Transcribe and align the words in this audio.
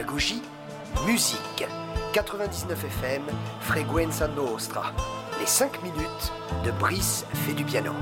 pédagogie, 0.00 0.40
musique. 1.06 1.66
99 2.14 2.84
FM, 2.84 3.22
Freguenza 3.60 4.28
Nostra. 4.28 4.94
Les 5.38 5.46
5 5.46 5.82
minutes 5.82 6.32
de 6.64 6.70
Brice 6.72 7.26
fait 7.34 7.52
du 7.52 7.64
piano. 7.64 7.92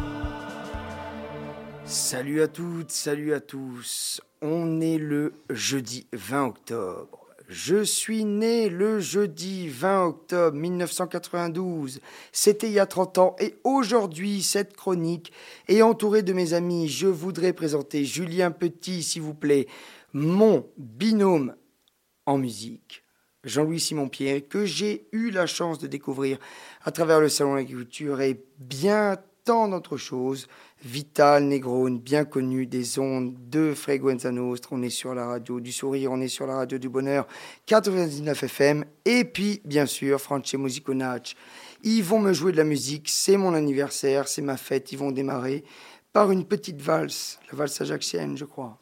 Salut 1.85 2.41
à 2.43 2.47
toutes, 2.47 2.93
salut 2.93 3.35
à 3.35 3.41
tous. 3.41 4.21
On 4.43 4.81
est 4.81 4.99
le 4.99 5.33
jeudi 5.51 6.07
20 6.13 6.47
octobre. 6.47 7.27
Je 7.49 7.83
suis 7.83 8.25
né 8.25 8.69
le 8.69 9.01
jeudi 9.01 9.69
20 9.69 10.05
octobre 10.05 10.57
1992. 10.57 12.01
C'était 12.31 12.69
il 12.69 12.75
y 12.75 12.79
a 12.79 12.87
30 12.87 13.19
ans 13.19 13.37
et 13.41 13.57
aujourd'hui, 13.65 14.43
cette 14.43 14.77
chronique 14.77 15.33
est 15.67 15.83
entourée 15.83 16.23
de 16.23 16.33
mes 16.33 16.53
amis. 16.53 16.89
Je 16.89 17.09
voudrais 17.09 17.53
présenter 17.53 18.05
Julien 18.05 18.53
Petit, 18.53 19.03
s'il 19.03 19.23
vous 19.23 19.35
plaît, 19.35 19.67
mon 20.13 20.65
binôme 20.77 21.55
en 22.29 22.37
musique. 22.37 23.03
Jean-Louis 23.45 23.81
Simon-Pierre, 23.81 24.43
que 24.49 24.67
j'ai 24.67 25.09
eu 25.13 25.31
la 25.31 25.47
chance 25.47 25.79
de 25.79 25.87
découvrir 25.87 26.39
à 26.85 26.91
travers 26.91 27.21
le 27.21 27.29
Salon 27.31 27.53
de 27.53 27.57
l'Agriculture 27.59 28.21
et 28.21 28.45
bien 28.59 29.17
tant 29.45 29.69
d'autres 29.69 29.97
choses. 29.97 30.47
Vital 30.85 31.45
Negrone, 31.45 31.99
bien 31.99 32.25
connu 32.27 32.67
des 32.67 32.99
ondes 32.99 33.35
de 33.49 33.73
Freguenza 33.75 34.31
Nostra. 34.31 34.77
On 34.77 34.83
est 34.83 34.91
sur 34.91 35.15
la 35.15 35.27
radio 35.27 35.59
du 35.59 35.73
sourire, 35.73 36.13
on 36.13 36.21
est 36.21 36.29
sur 36.29 36.47
la 36.47 36.57
radio 36.57 36.77
du 36.77 36.91
bonheur, 36.91 37.27
99 37.65 38.43
FM. 38.45 38.85
Et 39.07 39.25
puis, 39.25 39.63
bien 39.65 39.87
sûr, 39.87 40.21
France 40.21 40.53
Musiconach. 40.53 41.35
Ils 41.83 42.03
vont 42.03 42.21
me 42.21 42.35
jouer 42.35 42.53
de 42.53 42.59
la 42.59 42.65
musique, 42.65 43.09
c'est 43.09 43.39
mon 43.39 43.55
anniversaire, 43.55 44.29
c'est 44.29 44.43
ma 44.43 44.59
fête. 44.59 44.93
Ils 44.93 44.99
vont 44.99 45.13
démarrer 45.13 45.65
par 46.13 46.31
une 46.31 46.45
petite 46.45 46.83
valse, 46.83 47.39
la 47.51 47.57
valse 47.57 47.81
ajaxienne, 47.81 48.37
je 48.37 48.45
crois. 48.45 48.79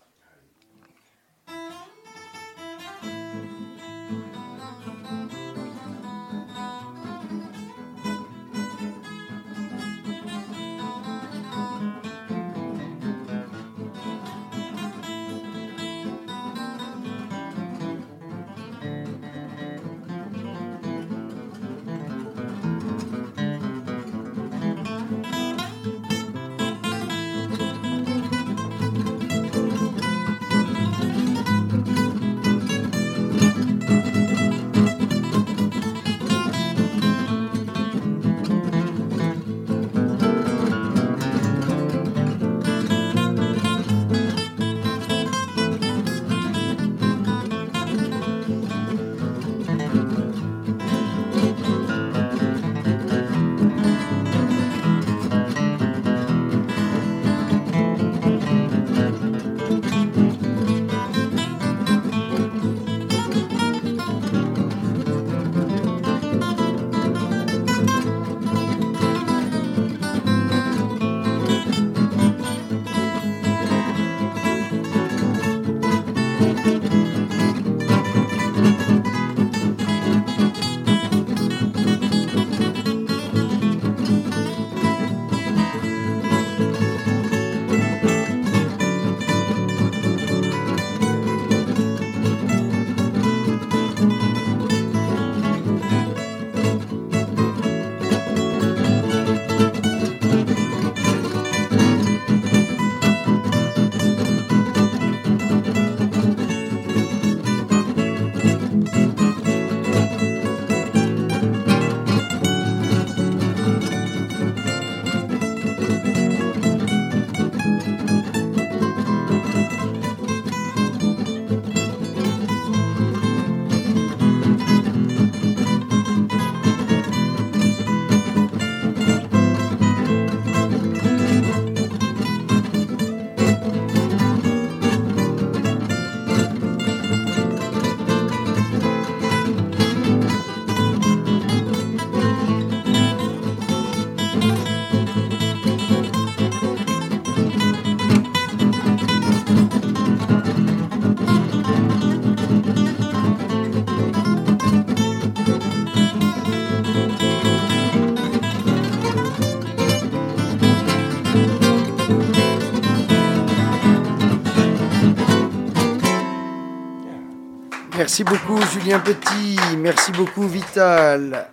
Merci 168.18 168.38
beaucoup 168.38 168.62
Julien 168.72 168.98
Petit, 168.98 169.58
merci 169.76 170.10
beaucoup 170.10 170.48
Vital. 170.48 171.48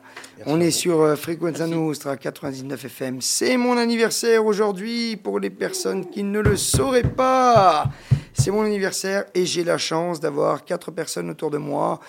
On 0.46 0.62
est 0.62 0.72
sur 0.72 1.02
euh, 1.02 1.18
Frequenza 1.18 1.68
Nostra 1.68 2.16
99 2.16 2.86
FM. 2.86 3.20
C'est 3.20 3.58
mon 3.58 3.76
anniversaire 3.76 4.46
aujourd'hui 4.46 5.18
pour 5.18 5.42
les 5.42 5.50
personnes 5.50 6.10
qui 6.10 6.24
ne 6.24 6.40
le 6.40 6.56
sauraient 6.56 7.04
pas. 7.04 7.92
C'est 8.32 8.50
mon 8.50 8.62
anniversaire 8.62 9.26
et 9.36 9.46
j'ai 9.46 9.66
la 9.66 9.78
chance 9.78 10.22
d'avoir 10.22 10.64
quatre 10.64 10.90
personnes 10.90 11.30
autour 11.30 11.52
de 11.52 11.58
moi, 11.58 12.00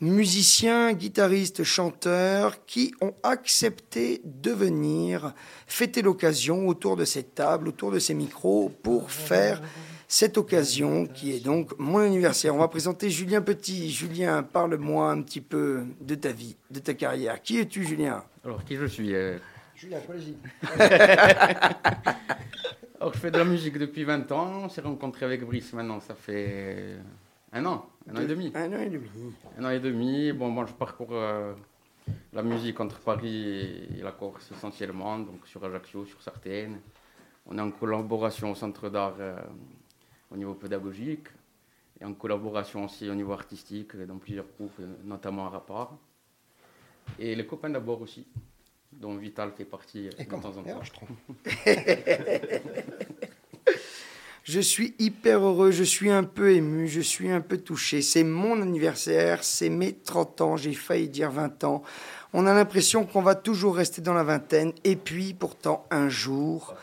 musiciens, 0.00 0.94
guitaristes, 0.94 1.62
chanteurs, 1.62 2.64
qui 2.64 2.94
ont 3.02 3.12
accepté 3.22 4.22
de 4.24 4.50
venir 4.50 5.34
fêter 5.66 6.00
l'occasion 6.00 6.68
autour 6.68 6.96
de 6.96 7.04
cette 7.04 7.34
table, 7.34 7.68
autour 7.68 7.90
de 7.90 7.98
ces 7.98 8.14
micros, 8.14 8.72
pour 8.82 9.10
faire 9.10 9.60
cette 10.10 10.36
occasion 10.38 11.06
qui 11.06 11.30
est 11.30 11.38
donc 11.38 11.70
mon 11.78 11.98
anniversaire. 11.98 12.52
On 12.52 12.58
va 12.58 12.66
présenter 12.66 13.10
Julien 13.10 13.40
Petit. 13.40 13.90
Julien, 13.90 14.42
parle-moi 14.42 15.08
un 15.08 15.22
petit 15.22 15.40
peu 15.40 15.84
de 16.00 16.16
ta 16.16 16.32
vie, 16.32 16.56
de 16.68 16.80
ta 16.80 16.94
carrière. 16.94 17.40
Qui 17.40 17.60
es-tu, 17.60 17.84
Julien? 17.84 18.24
Alors, 18.44 18.64
qui 18.64 18.74
je 18.74 18.86
suis 18.86 19.14
euh? 19.14 19.38
Julien, 19.76 19.98
allez 20.08 20.34
Alors, 23.00 23.14
je 23.14 23.20
fais 23.20 23.30
de 23.30 23.38
la 23.38 23.44
musique 23.44 23.78
depuis 23.78 24.02
20 24.02 24.32
ans. 24.32 24.62
On 24.64 24.68
s'est 24.68 24.80
rencontré 24.80 25.26
avec 25.26 25.46
Brice 25.46 25.72
maintenant, 25.74 26.00
ça 26.00 26.16
fait 26.16 26.96
un 27.52 27.64
an, 27.66 27.88
un 28.12 28.16
an 28.16 28.20
et 28.20 28.26
demi. 28.26 28.50
Un 28.56 28.72
an 28.72 28.80
et 28.80 28.90
demi. 28.90 29.08
Un 29.58 29.64
an 29.64 29.70
et 29.70 29.78
demi. 29.78 30.32
Bon, 30.32 30.48
moi, 30.48 30.66
je 30.66 30.72
parcours 30.72 31.10
euh, 31.12 31.54
la 32.32 32.42
musique 32.42 32.80
entre 32.80 32.98
Paris 32.98 33.86
et 33.96 34.02
la 34.02 34.10
Corse 34.10 34.50
essentiellement, 34.50 35.20
donc 35.20 35.46
sur 35.46 35.64
Ajaccio, 35.64 36.04
sur 36.04 36.20
Sartène. 36.20 36.80
On 37.46 37.56
est 37.56 37.62
en 37.62 37.70
collaboration 37.70 38.50
au 38.50 38.54
Centre 38.56 38.90
d'art 38.90 39.14
euh, 39.20 39.36
au 40.30 40.36
niveau 40.36 40.54
pédagogique 40.54 41.28
et 42.00 42.04
en 42.04 42.14
collaboration 42.14 42.84
aussi 42.84 43.08
au 43.10 43.14
niveau 43.14 43.32
artistique 43.32 43.96
dans 43.96 44.18
plusieurs 44.18 44.46
groupes, 44.58 44.80
notamment 45.04 45.46
à 45.46 45.50
Rapport. 45.50 45.98
Et 47.18 47.34
les 47.34 47.46
copains 47.46 47.70
d'abord 47.70 48.00
aussi, 48.02 48.26
dont 48.92 49.16
Vital 49.16 49.52
fait 49.52 49.64
partie 49.64 50.08
Et 50.18 50.24
de 50.24 50.30
temps 50.30 50.44
en 50.44 50.62
temps. 50.62 50.82
je. 50.82 50.90
Je 54.42 54.60
suis 54.60 54.94
hyper 54.98 55.46
heureux, 55.46 55.70
je 55.70 55.84
suis 55.84 56.10
un 56.10 56.24
peu 56.24 56.52
ému, 56.52 56.88
je 56.88 57.00
suis 57.00 57.30
un 57.30 57.40
peu 57.40 57.58
touché. 57.58 58.00
C'est 58.00 58.24
mon 58.24 58.60
anniversaire, 58.60 59.44
c'est 59.44 59.68
mes 59.68 59.92
30 59.92 60.40
ans, 60.40 60.56
j'ai 60.56 60.72
failli 60.72 61.08
dire 61.08 61.30
20 61.30 61.62
ans. 61.64 61.82
On 62.32 62.46
a 62.46 62.54
l'impression 62.54 63.04
qu'on 63.04 63.22
va 63.22 63.34
toujours 63.34 63.76
rester 63.76 64.00
dans 64.00 64.14
la 64.14 64.24
vingtaine. 64.24 64.72
Et 64.82 64.96
puis, 64.96 65.34
pourtant, 65.34 65.86
un 65.90 66.08
jour, 66.08 66.74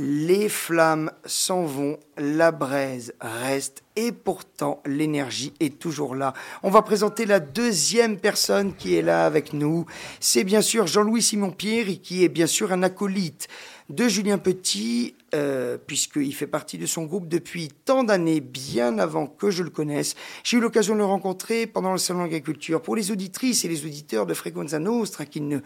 les 0.00 0.48
flammes 0.48 1.12
s'en 1.26 1.64
vont, 1.64 1.98
la 2.16 2.52
braise 2.52 3.12
reste 3.20 3.82
et 3.96 4.12
pourtant 4.12 4.82
l'énergie 4.86 5.52
est 5.60 5.78
toujours 5.78 6.14
là. 6.14 6.32
On 6.62 6.70
va 6.70 6.80
présenter 6.80 7.26
la 7.26 7.38
deuxième 7.38 8.18
personne 8.18 8.74
qui 8.74 8.96
est 8.96 9.02
là 9.02 9.26
avec 9.26 9.52
nous. 9.52 9.84
C'est 10.18 10.42
bien 10.42 10.62
sûr 10.62 10.86
Jean-Louis 10.86 11.20
Simon-Pierre 11.20 12.00
qui 12.02 12.24
est 12.24 12.30
bien 12.30 12.46
sûr 12.46 12.72
un 12.72 12.82
acolyte 12.82 13.48
de 13.90 14.08
Julien 14.08 14.38
Petit, 14.38 15.16
euh, 15.34 15.76
puisqu'il 15.76 16.34
fait 16.34 16.46
partie 16.46 16.78
de 16.78 16.86
son 16.86 17.04
groupe 17.04 17.28
depuis 17.28 17.68
tant 17.84 18.02
d'années, 18.02 18.40
bien 18.40 18.98
avant 18.98 19.26
que 19.26 19.50
je 19.50 19.62
le 19.62 19.70
connaisse. 19.70 20.14
J'ai 20.44 20.56
eu 20.56 20.60
l'occasion 20.60 20.94
de 20.94 21.00
le 21.00 21.04
rencontrer 21.04 21.66
pendant 21.66 21.92
le 21.92 21.98
Salon 21.98 22.22
d'agriculture. 22.22 22.80
Pour 22.80 22.96
les 22.96 23.10
auditrices 23.10 23.66
et 23.66 23.68
les 23.68 23.84
auditeurs 23.84 24.24
de 24.24 24.32
Frequenza 24.32 24.78
Nostra 24.78 25.26
qui 25.26 25.42
ne 25.42 25.58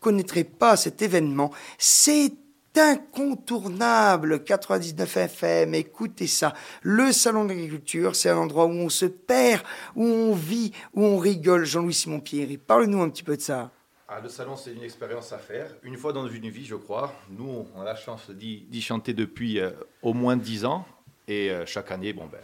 connaîtraient 0.00 0.44
pas 0.44 0.76
cet 0.76 1.02
événement, 1.02 1.50
c'est 1.76 2.32
incontournable. 2.78 4.44
99 4.44 5.16
FM, 5.16 5.74
écoutez 5.74 6.26
ça. 6.26 6.54
Le 6.82 7.12
salon 7.12 7.44
d'agriculture, 7.44 8.16
c'est 8.16 8.30
un 8.30 8.36
endroit 8.36 8.66
où 8.66 8.70
on 8.72 8.88
se 8.88 9.06
perd, 9.06 9.62
où 9.94 10.04
on 10.04 10.34
vit, 10.34 10.72
où 10.94 11.04
on 11.04 11.18
rigole. 11.18 11.64
Jean-Louis 11.64 11.94
Simon-Pierre, 11.94 12.48
parle-nous 12.66 13.02
un 13.02 13.10
petit 13.10 13.22
peu 13.22 13.36
de 13.36 13.42
ça. 13.42 13.70
Ah, 14.08 14.20
le 14.22 14.28
salon, 14.28 14.56
c'est 14.56 14.72
une 14.72 14.82
expérience 14.82 15.32
à 15.32 15.38
faire. 15.38 15.74
Une 15.82 15.96
fois 15.96 16.12
dans 16.12 16.28
une 16.28 16.50
vie, 16.50 16.66
je 16.66 16.74
crois. 16.74 17.14
Nous, 17.30 17.66
on 17.74 17.80
a 17.80 17.84
la 17.84 17.94
chance 17.94 18.30
d'y 18.30 18.82
chanter 18.82 19.14
depuis 19.14 19.58
euh, 19.58 19.70
au 20.02 20.12
moins 20.12 20.36
10 20.36 20.66
ans. 20.66 20.84
Et 21.28 21.50
euh, 21.50 21.64
chaque 21.66 21.90
année, 21.90 22.12
bon, 22.12 22.26
ben, 22.26 22.40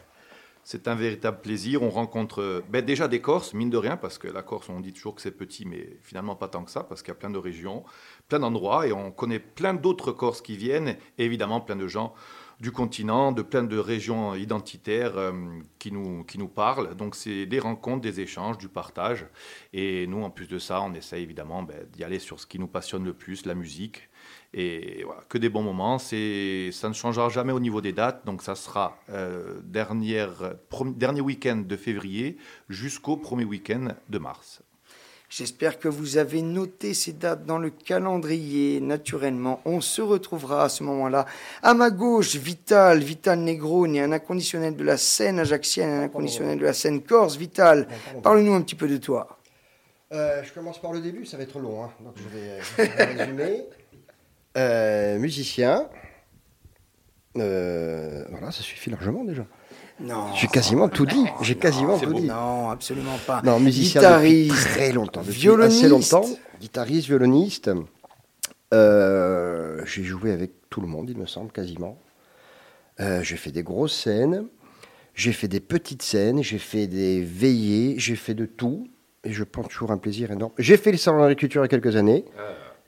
c'est 0.70 0.86
un 0.86 0.94
véritable 0.94 1.40
plaisir. 1.40 1.82
On 1.82 1.88
rencontre 1.88 2.62
ben, 2.68 2.84
déjà 2.84 3.08
des 3.08 3.22
Corses, 3.22 3.54
mine 3.54 3.70
de 3.70 3.78
rien, 3.78 3.96
parce 3.96 4.18
que 4.18 4.28
la 4.28 4.42
Corse, 4.42 4.68
on 4.68 4.80
dit 4.80 4.92
toujours 4.92 5.14
que 5.14 5.22
c'est 5.22 5.30
petit, 5.30 5.64
mais 5.64 5.96
finalement 6.02 6.36
pas 6.36 6.48
tant 6.48 6.62
que 6.62 6.70
ça, 6.70 6.82
parce 6.82 7.00
qu'il 7.00 7.08
y 7.08 7.12
a 7.12 7.14
plein 7.14 7.30
de 7.30 7.38
régions 7.38 7.84
plein 8.28 8.38
d'endroits 8.38 8.86
et 8.86 8.92
on 8.92 9.10
connaît 9.10 9.38
plein 9.38 9.72
d'autres 9.72 10.12
Corses 10.12 10.42
qui 10.42 10.58
viennent 10.58 10.98
et 11.16 11.24
évidemment 11.24 11.62
plein 11.62 11.76
de 11.76 11.88
gens 11.88 12.12
du 12.60 12.70
continent, 12.70 13.32
de 13.32 13.40
plein 13.40 13.62
de 13.62 13.78
régions 13.78 14.34
identitaires 14.34 15.16
euh, 15.16 15.32
qui, 15.78 15.90
nous, 15.90 16.24
qui 16.24 16.38
nous 16.38 16.48
parlent. 16.48 16.94
Donc 16.96 17.14
c'est 17.14 17.46
des 17.46 17.60
rencontres, 17.60 18.02
des 18.02 18.20
échanges, 18.20 18.58
du 18.58 18.68
partage. 18.68 19.26
Et 19.72 20.06
nous, 20.06 20.22
en 20.22 20.28
plus 20.28 20.48
de 20.48 20.58
ça, 20.58 20.82
on 20.82 20.92
essaie 20.92 21.22
évidemment 21.22 21.62
ben, 21.62 21.86
d'y 21.94 22.04
aller 22.04 22.18
sur 22.18 22.40
ce 22.40 22.46
qui 22.46 22.58
nous 22.58 22.66
passionne 22.66 23.04
le 23.04 23.14
plus, 23.14 23.46
la 23.46 23.54
musique. 23.54 24.10
Et 24.54 25.02
voilà, 25.04 25.20
que 25.28 25.38
des 25.38 25.48
bons 25.48 25.62
moments. 25.62 25.98
C'est, 25.98 26.70
ça 26.72 26.88
ne 26.88 26.94
changera 26.94 27.28
jamais 27.28 27.52
au 27.52 27.60
niveau 27.60 27.80
des 27.80 27.92
dates. 27.92 28.24
Donc 28.24 28.42
ça 28.42 28.54
sera 28.54 28.98
euh, 29.10 29.60
dernière, 29.64 30.54
dernier 30.96 31.20
week-end 31.20 31.62
de 31.66 31.76
février 31.76 32.38
jusqu'au 32.68 33.16
premier 33.16 33.44
week-end 33.44 33.88
de 34.08 34.18
mars. 34.18 34.62
J'espère 35.30 35.78
que 35.78 35.88
vous 35.88 36.16
avez 36.16 36.40
noté 36.40 36.94
ces 36.94 37.12
dates 37.12 37.44
dans 37.44 37.58
le 37.58 37.68
calendrier. 37.68 38.80
Naturellement, 38.80 39.60
on 39.66 39.82
se 39.82 40.00
retrouvera 40.00 40.64
à 40.64 40.68
ce 40.70 40.82
moment-là. 40.84 41.26
À 41.62 41.74
ma 41.74 41.90
gauche, 41.90 42.36
Vital, 42.36 43.00
Vital 43.00 43.38
Negroni, 43.40 44.00
un 44.00 44.12
inconditionnel 44.12 44.74
de 44.74 44.84
la 44.84 44.96
scène 44.96 45.38
ajaxienne, 45.38 45.90
un 45.90 46.02
inconditionnel 46.04 46.58
de 46.58 46.64
la 46.64 46.72
scène 46.72 47.02
corse. 47.02 47.36
Vital, 47.36 47.88
parle-nous 48.22 48.54
un 48.54 48.62
petit 48.62 48.74
peu 48.74 48.88
de 48.88 48.96
toi. 48.96 49.38
Euh, 50.12 50.42
je 50.42 50.54
commence 50.54 50.80
par 50.80 50.94
le 50.94 51.00
début, 51.00 51.26
ça 51.26 51.36
va 51.36 51.42
être 51.42 51.58
long, 51.58 51.84
hein. 51.84 51.90
donc 52.00 52.14
je 52.16 52.28
vais, 52.28 53.14
résumer. 53.14 53.64
Euh, 54.58 55.18
musicien. 55.18 55.88
voilà, 57.34 58.50
ça 58.50 58.62
suffit 58.62 58.90
largement 58.90 59.24
déjà. 59.24 59.46
Non. 60.00 60.32
J'ai 60.34 60.46
quasiment 60.46 60.88
tout 60.88 61.06
dit. 61.06 61.24
J'ai 61.42 61.56
quasiment 61.56 61.98
tout 61.98 62.12
dit. 62.12 62.26
Non, 62.26 62.70
absolument 62.70 63.18
pas. 63.26 63.42
Non, 63.44 63.58
musicien 63.58 64.00
Guitariste, 64.00 64.68
très 64.68 64.92
longtemps. 64.92 65.22
violoniste. 65.22 65.80
Assez 65.80 65.88
longtemps. 65.88 66.24
Guitariste, 66.60 67.06
violoniste. 67.06 67.70
Euh, 68.74 69.82
j'ai 69.86 70.04
joué 70.04 70.32
avec 70.32 70.52
tout 70.70 70.80
le 70.80 70.86
monde, 70.86 71.10
il 71.10 71.18
me 71.18 71.26
semble, 71.26 71.50
quasiment. 71.50 71.98
Euh, 73.00 73.22
j'ai 73.22 73.36
fait 73.36 73.50
des 73.50 73.62
grosses 73.62 73.94
scènes. 73.94 74.46
J'ai 75.14 75.32
fait 75.32 75.48
des 75.48 75.60
petites 75.60 76.02
scènes. 76.02 76.42
J'ai 76.42 76.58
fait 76.58 76.86
des 76.86 77.22
veillées. 77.22 77.98
J'ai 77.98 78.16
fait 78.16 78.34
de 78.34 78.46
tout. 78.46 78.86
Et 79.24 79.32
je 79.32 79.42
prends 79.42 79.64
toujours 79.64 79.90
un 79.90 79.98
plaisir 79.98 80.30
énorme. 80.30 80.52
J'ai 80.58 80.76
fait 80.76 80.92
les 80.92 80.98
salons 80.98 81.18
d'agriculture 81.18 81.62
il 81.62 81.64
y 81.64 81.66
a 81.66 81.68
quelques 81.68 81.96
années. 81.96 82.24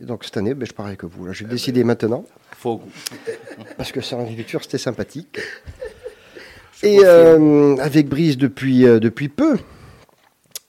Et 0.01 0.07
donc 0.07 0.25
cette 0.25 0.37
année, 0.37 0.55
ben, 0.55 0.67
je 0.67 0.73
parlais 0.73 0.97
que 0.97 1.07
vous. 1.07 1.33
J'ai 1.33 1.45
eh 1.45 1.49
décidé 1.49 1.81
ben, 1.81 1.89
maintenant. 1.89 2.25
Faut. 2.57 2.81
Parce 3.77 3.93
que 3.93 4.01
salon 4.01 4.23
d'agriculture, 4.23 4.63
c'était 4.63 4.79
sympathique. 4.79 5.39
Et 6.83 7.01
euh, 7.05 7.77
avec 7.77 8.09
Brise 8.09 8.39
depuis, 8.39 8.87
euh, 8.87 8.99
depuis 8.99 9.29
peu. 9.29 9.59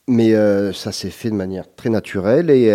Mais 0.07 0.33
euh, 0.33 0.74
ça 0.74 0.92
s'est 0.92 1.10
fait 1.10 1.30
de 1.30 1.36
manière 1.36 1.74
très 1.74 1.89
naturelle 1.89 2.50
et 2.50 2.69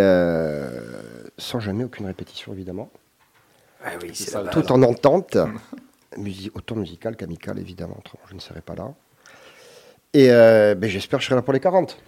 sans 1.38 1.60
jamais 1.60 1.84
aucune 1.84 2.06
répétition, 2.06 2.54
évidemment. 2.54 2.90
Ah 3.84 3.90
oui, 4.02 4.12
Tout 4.50 4.72
en 4.72 4.82
entente, 4.82 5.36
autant 6.54 6.76
musicale 6.76 7.14
qu'amicale, 7.16 7.58
évidemment. 7.58 7.98
je 8.28 8.34
ne 8.34 8.40
serai 8.40 8.62
pas 8.62 8.74
là. 8.74 8.94
Et 10.14 10.28
ben, 10.28 10.88
j'espère 10.88 11.18
que 11.18 11.24
je 11.24 11.26
serai 11.26 11.36
là 11.36 11.42
pour 11.42 11.52
les 11.52 11.60
40. 11.60 11.98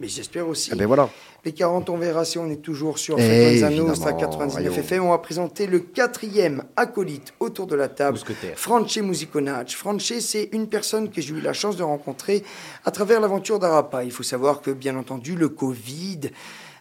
Mais 0.00 0.08
j'espère 0.08 0.46
aussi. 0.48 0.70
Eh 0.72 0.76
ben 0.76 0.86
voilà. 0.86 1.08
Les 1.44 1.52
40, 1.52 1.88
on 1.90 1.96
verra 1.96 2.24
si 2.24 2.38
on 2.38 2.48
est 2.50 2.62
toujours 2.62 2.98
sur 2.98 3.18
Fréquenza 3.18 4.08
à 4.08 4.12
99 4.12 4.78
FM. 4.78 5.04
On 5.04 5.10
va 5.10 5.18
présenter 5.18 5.66
le 5.66 5.78
quatrième 5.80 6.64
acolyte 6.76 7.32
autour 7.40 7.66
de 7.66 7.74
la 7.76 7.88
table, 7.88 8.18
Franche 8.56 8.98
Musiconacci. 8.98 9.74
Franche, 9.74 10.12
c'est 10.20 10.48
une 10.52 10.68
personne 10.68 11.10
que 11.10 11.20
j'ai 11.20 11.34
eu 11.34 11.40
la 11.40 11.52
chance 11.52 11.76
de 11.76 11.82
rencontrer 11.82 12.44
à 12.84 12.90
travers 12.90 13.20
l'aventure 13.20 13.58
d'Arapa. 13.58 14.04
Il 14.04 14.12
faut 14.12 14.22
savoir 14.22 14.60
que, 14.60 14.70
bien 14.70 14.96
entendu, 14.96 15.36
le 15.36 15.48
Covid 15.48 16.30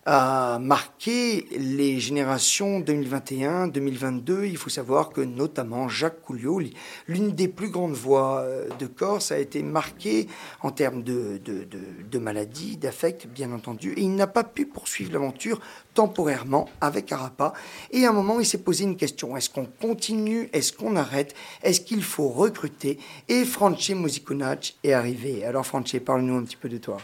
a 0.09 0.57
marqué 0.59 1.45
les 1.51 1.99
générations 1.99 2.79
2021-2022. 2.79 4.47
Il 4.47 4.55
faut 4.55 4.69
savoir 4.69 5.09
que 5.09 5.19
notamment 5.19 5.89
Jacques 5.89 6.21
Couliot, 6.21 6.61
l'une 7.09 7.31
des 7.31 7.49
plus 7.49 7.69
grandes 7.69 7.91
voix 7.91 8.39
euh, 8.39 8.69
de 8.79 8.85
Corse, 8.85 9.33
a 9.33 9.37
été 9.37 9.61
marqué 9.61 10.27
en 10.61 10.71
termes 10.71 11.03
de, 11.03 11.41
de, 11.43 11.67
de, 12.09 12.19
maladies, 12.19 12.77
d'affects, 12.77 13.27
bien 13.27 13.51
entendu, 13.51 13.91
et 13.97 14.01
il 14.01 14.15
n'a 14.15 14.27
pas 14.27 14.45
pu 14.45 14.65
poursuivre 14.65 15.11
l'aventure 15.11 15.59
temporairement 15.93 16.69
avec 16.79 17.11
Arapa. 17.11 17.51
Et 17.91 18.05
à 18.05 18.11
un 18.11 18.13
moment, 18.13 18.39
il 18.39 18.45
s'est 18.45 18.59
posé 18.59 18.85
une 18.85 18.95
question. 18.95 19.35
Est-ce 19.35 19.49
qu'on 19.49 19.65
continue? 19.65 20.49
Est-ce 20.53 20.71
qu'on 20.71 20.95
arrête? 20.95 21.35
Est-ce 21.63 21.81
qu'il 21.81 22.01
faut 22.01 22.29
recruter? 22.29 22.97
Et 23.27 23.43
Franche 23.43 23.89
Musiconacci 23.89 24.77
est 24.85 24.93
arrivé. 24.93 25.43
Alors 25.43 25.65
Franche, 25.65 25.99
parle-nous 25.99 26.37
un 26.37 26.43
petit 26.43 26.55
peu 26.55 26.69
de 26.69 26.77
toi. 26.77 26.97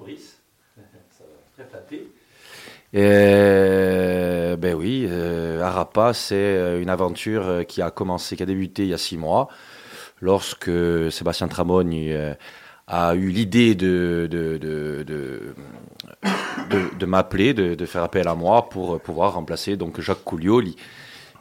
Brice. 0.00 0.40
Ça 0.76 1.24
va 1.24 1.64
très 1.64 1.64
flatté. 1.70 2.12
Euh, 2.94 4.56
ben 4.56 4.74
oui, 4.74 5.06
euh, 5.08 5.62
Arapa, 5.62 6.12
c'est 6.12 6.34
euh, 6.34 6.82
une 6.82 6.90
aventure 6.90 7.64
qui 7.68 7.82
a 7.82 7.90
commencé, 7.90 8.36
qui 8.36 8.42
a 8.42 8.46
débuté 8.46 8.82
il 8.82 8.88
y 8.88 8.94
a 8.94 8.98
six 8.98 9.16
mois, 9.16 9.48
lorsque 10.20 10.70
Sébastien 11.10 11.48
Tramogne 11.48 12.34
a 12.88 13.14
eu 13.14 13.28
l'idée 13.28 13.76
de, 13.76 14.26
de, 14.28 14.58
de, 14.58 15.54
de, 16.98 17.06
m'appeler, 17.06 17.54
de, 17.54 17.86
faire 17.86 18.02
appel 18.02 18.26
à 18.26 18.34
moi 18.34 18.68
pour 18.68 19.00
pouvoir 19.00 19.34
remplacer 19.34 19.76
donc 19.76 20.00
Jacques 20.00 20.24
Coulioli, 20.24 20.74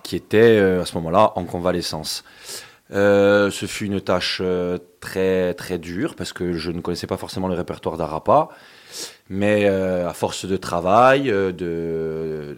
qui 0.04 0.16
était 0.16 0.60
à 0.60 0.86
ce 0.86 0.94
moment-là 0.96 1.34
en 1.36 1.46
convalescence. 1.46 2.24
Euh, 2.92 3.52
ce 3.52 3.68
fut 3.68 3.86
une 3.86 4.02
tâche 4.02 4.40
euh, 4.44 4.80
très 5.00 5.54
très 5.54 5.78
dure 5.78 6.16
parce 6.16 6.34
que 6.34 6.54
je 6.54 6.72
ne 6.72 6.82
connaissais 6.82 7.06
pas 7.06 7.18
forcément 7.18 7.48
le 7.48 7.54
répertoire 7.54 7.98
d'Arapa, 7.98 8.50
mais 9.30 9.66
euh, 9.66 10.10
à 10.10 10.14
force 10.14 10.46
de 10.46 10.58
travail, 10.58 11.26
de, 11.26 12.56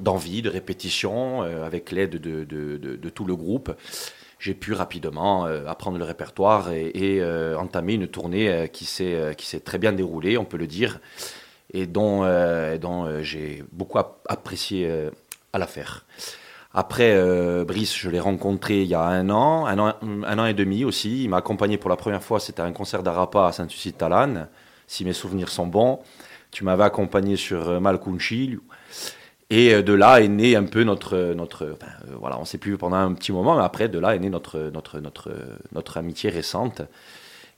d'envie, 0.00 0.42
de, 0.42 0.50
répétition, 0.50 1.42
avec 1.42 1.90
l'aide 1.90 2.20
de, 2.20 3.08
tout 3.08 3.24
le 3.24 3.34
groupe, 3.34 3.74
j'ai 4.38 4.54
pu 4.54 4.74
rapidement 4.74 5.44
apprendre 5.44 5.98
le 5.98 6.04
répertoire 6.04 6.70
et, 6.72 7.20
entamer 7.56 7.94
une 7.94 8.06
tournée 8.06 8.70
qui 8.72 8.84
s'est 8.84 9.34
qui 9.36 9.46
s'est 9.46 9.60
très 9.60 9.78
bien 9.78 9.92
déroulée, 9.92 10.38
on 10.38 10.44
peut 10.44 10.56
le 10.56 10.68
dire, 10.68 11.00
et 11.72 11.86
dont 11.86 12.20
dont 12.80 13.22
j'ai 13.22 13.64
beaucoup 13.72 13.98
apprécié 13.98 14.88
à 15.52 15.58
la 15.58 15.66
faire. 15.66 16.04
Après, 16.72 17.14
euh, 17.14 17.64
Brice, 17.64 17.96
je 17.96 18.08
l'ai 18.08 18.20
rencontré 18.20 18.82
il 18.82 18.88
y 18.88 18.94
a 18.94 19.02
un 19.02 19.28
an, 19.28 19.66
un 19.66 20.38
an, 20.38 20.46
et 20.46 20.54
demi 20.54 20.84
aussi. 20.84 21.24
Il 21.24 21.28
m'a 21.28 21.38
accompagné 21.38 21.78
pour 21.78 21.90
la 21.90 21.96
première 21.96 22.22
fois, 22.22 22.38
c'était 22.38 22.62
un 22.62 22.72
concert 22.72 23.02
d'Arapa 23.02 23.48
à 23.48 23.52
Saint-Lucie-Talane, 23.52 24.48
si 24.86 25.04
mes 25.04 25.12
souvenirs 25.12 25.48
sont 25.48 25.66
bons. 25.66 25.98
Tu 26.52 26.62
m'avais 26.62 26.84
accompagné 26.84 27.34
sur 27.36 27.68
euh, 27.68 27.80
Malkunchi. 27.80 28.58
Et 29.50 29.74
euh, 29.74 29.82
de 29.82 29.92
là 29.92 30.20
est 30.20 30.28
né 30.28 30.54
un 30.54 30.64
peu 30.64 30.84
notre. 30.84 31.34
notre 31.34 31.76
voilà, 32.20 32.38
on 32.38 32.44
s'est 32.44 32.58
plus 32.58 32.78
pendant 32.78 32.96
un 32.96 33.14
petit 33.14 33.32
moment, 33.32 33.56
mais 33.56 33.64
après, 33.64 33.88
de 33.88 33.98
là 33.98 34.14
est 34.14 34.20
née 34.20 34.30
notre, 34.30 34.70
notre, 34.72 35.00
notre, 35.00 35.32
notre 35.72 35.96
amitié 35.96 36.30
récente. 36.30 36.82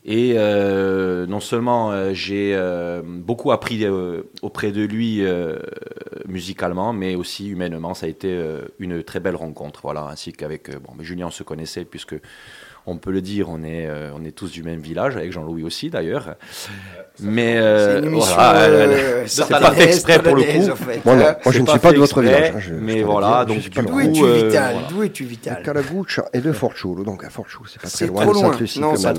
Et 0.05 0.35
non 0.35 1.41
seulement 1.41 2.13
j'ai 2.13 2.59
beaucoup 3.05 3.53
appris 3.53 3.87
auprès 4.43 4.73
de 4.73 4.83
lui 4.83 5.23
musicalement, 6.27 6.93
mais 6.93 7.15
aussi 7.15 7.49
humainement. 7.49 7.95
Ça 7.95 8.07
a 8.07 8.09
été 8.09 8.29
euh, 8.29 8.63
une 8.79 9.03
très 9.03 9.21
belle 9.21 9.37
rencontre, 9.37 9.81
voilà, 9.83 10.07
ainsi 10.07 10.33
qu'avec 10.33 10.69
euh, 10.71 10.79
bon, 10.79 10.93
mais 10.97 11.05
Julien, 11.05 11.27
on 11.29 11.31
se 11.31 11.43
connaissait 11.43 11.85
puisque 11.85 12.17
on 12.87 12.97
peut 12.97 13.11
le 13.13 13.21
dire, 13.21 13.49
on 13.49 13.63
est, 13.63 13.87
euh, 13.87 14.11
on 14.17 14.25
est 14.25 14.33
tous 14.33 14.51
du 14.51 14.63
même 14.63 14.81
village, 14.81 15.17
avec 15.17 15.33
Jean-Louis 15.33 15.63
aussi 15.65 15.91
d'ailleurs. 15.91 16.35
Mais 17.21 17.53
C'est 17.55 17.59
euh, 17.59 17.99
une 18.01 18.05
émission 18.07 18.35
voilà, 18.35 18.61
euh, 18.63 19.23
c'est 19.27 19.49
pas 19.49 19.71
fait 19.73 19.85
exprès 19.85 20.23
pour 20.23 20.35
le 20.35 20.43
coup. 20.45 20.71
en 20.73 20.77
fait. 20.77 21.05
Moi, 21.05 21.15
non, 21.15 21.23
Euh, 21.25 21.33
moi 21.45 21.53
je 21.53 21.61
ne 21.61 21.67
suis 21.67 21.79
pas 21.79 21.93
de 21.93 21.99
votre 21.99 22.21
village. 22.23 22.53
hein, 22.57 22.59
je- 22.59 22.69
je 22.71 22.75
mais 22.75 22.97
le 23.01 23.05
voilà, 23.05 23.45
dire, 23.45 23.55
je 23.61 23.61
donc 23.61 23.63
du 23.63 23.71
de 23.71 24.01
es-tu 24.11 24.21
coup, 24.21 24.27
euh, 24.27 24.47
vital 24.47 24.73
voilà. 24.73 24.89
D'où 24.89 25.03
es-tu 25.03 25.25
vital 25.25 25.63
Calaguccia 25.63 26.25
et 26.33 26.41
de 26.41 26.53
Forciolo, 26.53 27.05
donc 27.05 27.23
à 27.25 27.31
Forciolo, 27.31 27.67
c'est 27.67 27.81
pas 27.83 27.89
très 27.89 28.07
loin. 28.07 28.27
de. 28.27 28.33
Sainte-Lucie, 28.39 28.81
Non, 28.81 28.97
c'est 28.97 29.03
pas 29.05 29.15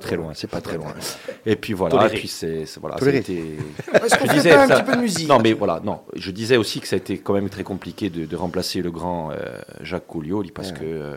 très 0.00 0.16
loin. 0.16 0.32
C'est 0.34 0.50
pas 0.50 0.60
très 0.60 0.76
loin. 0.76 0.94
Et 1.46 1.56
puis 1.56 1.74
voilà, 1.74 2.06
et 2.06 2.08
puis 2.08 2.26
c'est 2.26 2.64
voilà, 2.80 2.96
été. 3.12 3.34
Est-ce 4.02 4.16
qu'on 4.18 4.26
Je 4.34 4.40
fait 4.40 4.50
pas 4.54 4.64
un 4.64 4.68
petit 4.68 4.82
peu 4.82 4.96
de 4.96 5.00
musique 5.02 5.28
Non, 5.28 5.38
mais 5.38 5.52
voilà, 5.52 5.80
non. 5.84 6.00
Je 6.16 6.30
disais 6.30 6.56
aussi 6.56 6.80
que 6.80 6.88
ça 6.88 6.96
a 6.96 6.98
été 6.98 7.18
quand 7.18 7.34
même 7.34 7.50
très 7.50 7.62
compliqué 7.64 8.08
de, 8.08 8.24
de 8.24 8.36
remplacer 8.36 8.80
le 8.80 8.90
grand 8.90 9.30
euh, 9.30 9.34
Jacques 9.82 10.06
Coulioli 10.06 10.50
parce 10.50 10.72
que 10.72 10.78
euh, 10.82 11.16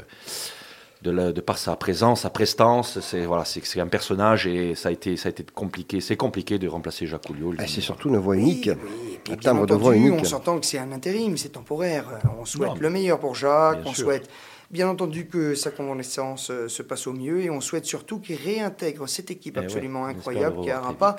de, 1.04 1.12
la- 1.12 1.32
de 1.32 1.42
par 1.42 1.58
sa 1.58 1.76
présence, 1.76 2.22
sa 2.22 2.30
prestance, 2.30 3.00
c'est 3.02 3.26
voilà, 3.26 3.46
c'est 3.46 3.80
un 3.80 3.88
personnage 3.88 4.48
et 4.48 4.74
ça 4.76 4.90
a 4.90 4.92
été 4.92 5.16
ça 5.18 5.28
a 5.28 5.32
été 5.32 5.44
compliqué. 5.54 6.02
C'est 6.02 6.18
compliqué 6.18 6.58
de 6.58 6.68
remplacer 6.68 7.06
Jacques 7.06 7.28
Coulioli. 7.28 7.58
Ah, 7.62 7.66
C'est 7.68 7.82
surtout 7.82 8.10
une 8.10 8.18
voix 8.18 8.36
unique. 8.36 8.70
Oui, 8.74 8.90
oui, 9.06 9.14
et 9.14 9.18
puis 9.20 9.34
un 9.34 9.36
bien 9.38 9.52
timbre 9.52 9.66
de 9.68 9.74
voix 9.76 9.92
entendu, 9.92 10.08
unique. 10.08 10.22
On 10.22 10.26
s'entend 10.26 10.60
que 10.60 10.66
c'est 10.66 10.80
un 10.80 10.92
intérim, 10.92 11.38
c'est 11.38 11.50
temporaire. 11.50 12.06
On 12.40 12.46
souhaite 12.46 12.70
Non, 12.70 12.76
mais- 12.76 12.82
le 12.82 12.90
meilleur 12.90 13.20
pour 13.20 13.36
Jacques, 13.36 13.82
Bien 13.82 13.92
on 13.92 13.94
sûr. 13.94 14.06
souhaite 14.06 14.30
bien 14.70 14.90
entendu 14.90 15.28
que 15.28 15.56
sa 15.56 15.72
convalescence 15.72 16.50
euh, 16.52 16.68
se 16.68 16.82
passe 16.82 17.08
au 17.08 17.14
mieux 17.14 17.42
et 17.42 17.50
on 17.50 17.62
souhaite 17.62 17.86
surtout 17.86 18.20
qu'il 18.20 18.36
réintègre 18.36 19.08
cette 19.08 19.32
équipe 19.32 19.58
Eh 19.62 19.64
absolument 19.64 20.06
incroyable 20.08 20.58
le 20.58 20.62
qui 20.64 20.70
est 20.70 20.74
revoir 20.76 20.90
Arapa, 20.90 21.16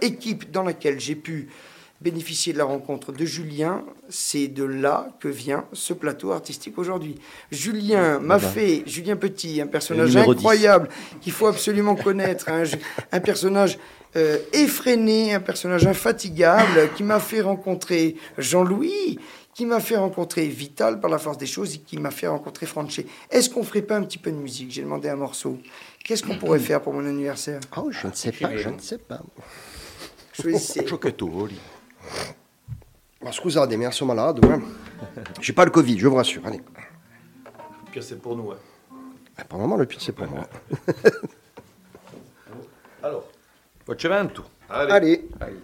équipe 0.00 0.50
dans 0.50 0.62
laquelle 0.62 0.98
j'ai 0.98 1.14
pu 1.14 1.48
bénéficier 2.00 2.52
de 2.52 2.58
la 2.58 2.64
rencontre 2.64 3.12
de 3.12 3.24
Julien. 3.24 3.84
C'est 4.08 4.48
de 4.48 4.64
là 4.64 5.08
que 5.20 5.28
vient 5.28 5.64
ce 5.72 5.92
plateau 5.92 6.32
artistique 6.32 6.78
aujourd'hui. 6.78 7.16
Julien 7.50 8.18
m'a 8.20 8.38
fait, 8.38 8.82
Julien 8.86 9.16
Petit, 9.16 9.60
un 9.60 9.66
personnage 9.66 10.10
numéro 10.10 10.34
10. 10.34 10.38
incroyable 10.38 10.88
qu'il 11.20 11.32
faut 11.32 11.46
absolument 11.46 11.96
connaître, 11.96 12.48
un, 12.50 12.64
un 13.12 13.20
personnage 13.20 13.78
euh, 14.16 14.38
effréné, 14.52 15.34
un 15.34 15.40
personnage 15.40 15.86
infatigable 15.86 16.90
qui 16.96 17.02
m'a 17.02 17.20
fait 17.20 17.42
rencontrer 17.42 18.16
Jean-Louis, 18.38 19.18
qui 19.52 19.66
m'a 19.66 19.80
fait 19.80 19.96
rencontrer 19.96 20.46
Vital 20.46 21.00
par 21.00 21.10
la 21.10 21.18
force 21.18 21.36
des 21.36 21.46
choses 21.46 21.74
et 21.74 21.78
qui 21.78 21.98
m'a 21.98 22.10
fait 22.10 22.28
rencontrer 22.28 22.64
Franché. 22.64 23.06
Est-ce 23.30 23.50
qu'on 23.50 23.64
ferait 23.64 23.82
pas 23.82 23.96
un 23.96 24.02
petit 24.02 24.18
peu 24.18 24.30
de 24.30 24.36
musique? 24.36 24.70
J'ai 24.70 24.82
demandé 24.82 25.08
un 25.08 25.16
morceau. 25.16 25.58
Qu'est-ce 26.04 26.22
qu'on 26.22 26.38
pourrait 26.38 26.60
faire 26.60 26.80
pour 26.80 26.94
mon 26.94 27.04
anniversaire? 27.04 27.60
Oh, 27.76 27.90
je 27.90 28.06
ne 28.06 28.12
sais 28.12 28.32
pas, 28.32 28.56
je 28.56 28.68
ne 28.68 28.78
sais 28.78 28.98
pas. 28.98 29.20
Choisissez. 30.32 30.84
Ma 33.28 33.32
scusate, 33.32 33.76
mais 33.76 33.84
elles 33.84 33.92
sont 33.92 34.06
malades. 34.06 34.42
ouais. 34.42 34.58
J'ai 35.42 35.52
pas 35.52 35.66
le 35.66 35.70
Covid, 35.70 35.98
je 35.98 36.08
vous 36.08 36.16
rassure. 36.16 36.40
Allez. 36.46 36.62
Le 37.84 37.90
pire, 37.92 38.02
c'est 38.02 38.18
pour 38.18 38.34
nous. 38.34 38.52
hein. 38.52 38.56
Pour 39.46 39.58
le 39.58 39.64
moment, 39.64 39.76
le 39.76 39.84
pire, 39.84 40.00
c'est 40.00 40.12
pour 40.12 40.26
moi. 40.26 40.48
Alors, 43.02 43.24
Facevento. 43.86 44.44
allez. 44.70 45.28
Allez. 45.40 45.56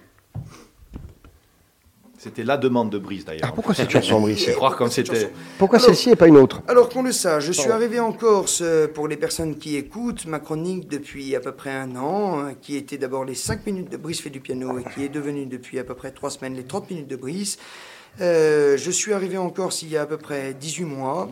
C'était 2.24 2.42
la 2.42 2.56
demande 2.56 2.88
de 2.88 2.96
Brice 2.96 3.24
Ah, 3.26 3.32
d'ailleurs. 3.32 3.52
pourquoi 3.52 3.74
cette 3.74 3.90
chanson, 3.90 4.18
Brice 4.22 4.48
croire 4.52 4.76
comme 4.76 4.88
c'était. 4.90 5.30
Pourquoi 5.58 5.76
Alors- 5.76 5.88
celle-ci 5.88 6.08
et 6.08 6.16
pas 6.16 6.26
une 6.26 6.38
autre 6.38 6.62
Alors 6.68 6.88
qu'on 6.88 7.02
le 7.02 7.12
sache, 7.12 7.44
je 7.44 7.52
suis 7.52 7.70
arrivé 7.70 8.00
en 8.00 8.12
Corse 8.14 8.60
euh, 8.62 8.88
pour 8.88 9.08
les 9.08 9.18
personnes 9.18 9.56
qui 9.58 9.76
écoutent 9.76 10.24
ma 10.24 10.38
chronique 10.38 10.88
depuis 10.88 11.36
à 11.36 11.40
peu 11.40 11.52
près 11.52 11.72
un 11.72 11.96
an, 11.96 12.40
hein, 12.40 12.54
qui 12.62 12.76
était 12.76 12.96
d'abord 12.96 13.26
les 13.26 13.34
5 13.34 13.66
minutes 13.66 13.92
de 13.92 13.98
Brice 13.98 14.22
fait 14.22 14.30
du 14.30 14.40
piano 14.40 14.78
et 14.78 14.84
qui 14.94 15.04
est 15.04 15.10
devenu 15.10 15.44
depuis 15.44 15.78
à 15.78 15.84
peu 15.84 15.92
près 15.92 16.12
3 16.12 16.30
semaines 16.30 16.54
les 16.54 16.64
30 16.64 16.88
minutes 16.88 17.08
de 17.08 17.16
Brice. 17.16 17.58
Euh, 18.22 18.78
je 18.78 18.90
suis 18.90 19.12
arrivé 19.12 19.36
en 19.36 19.50
Corse 19.50 19.82
il 19.82 19.90
y 19.90 19.98
a 19.98 20.02
à 20.02 20.06
peu 20.06 20.16
près 20.16 20.54
18 20.54 20.84
mois. 20.86 21.28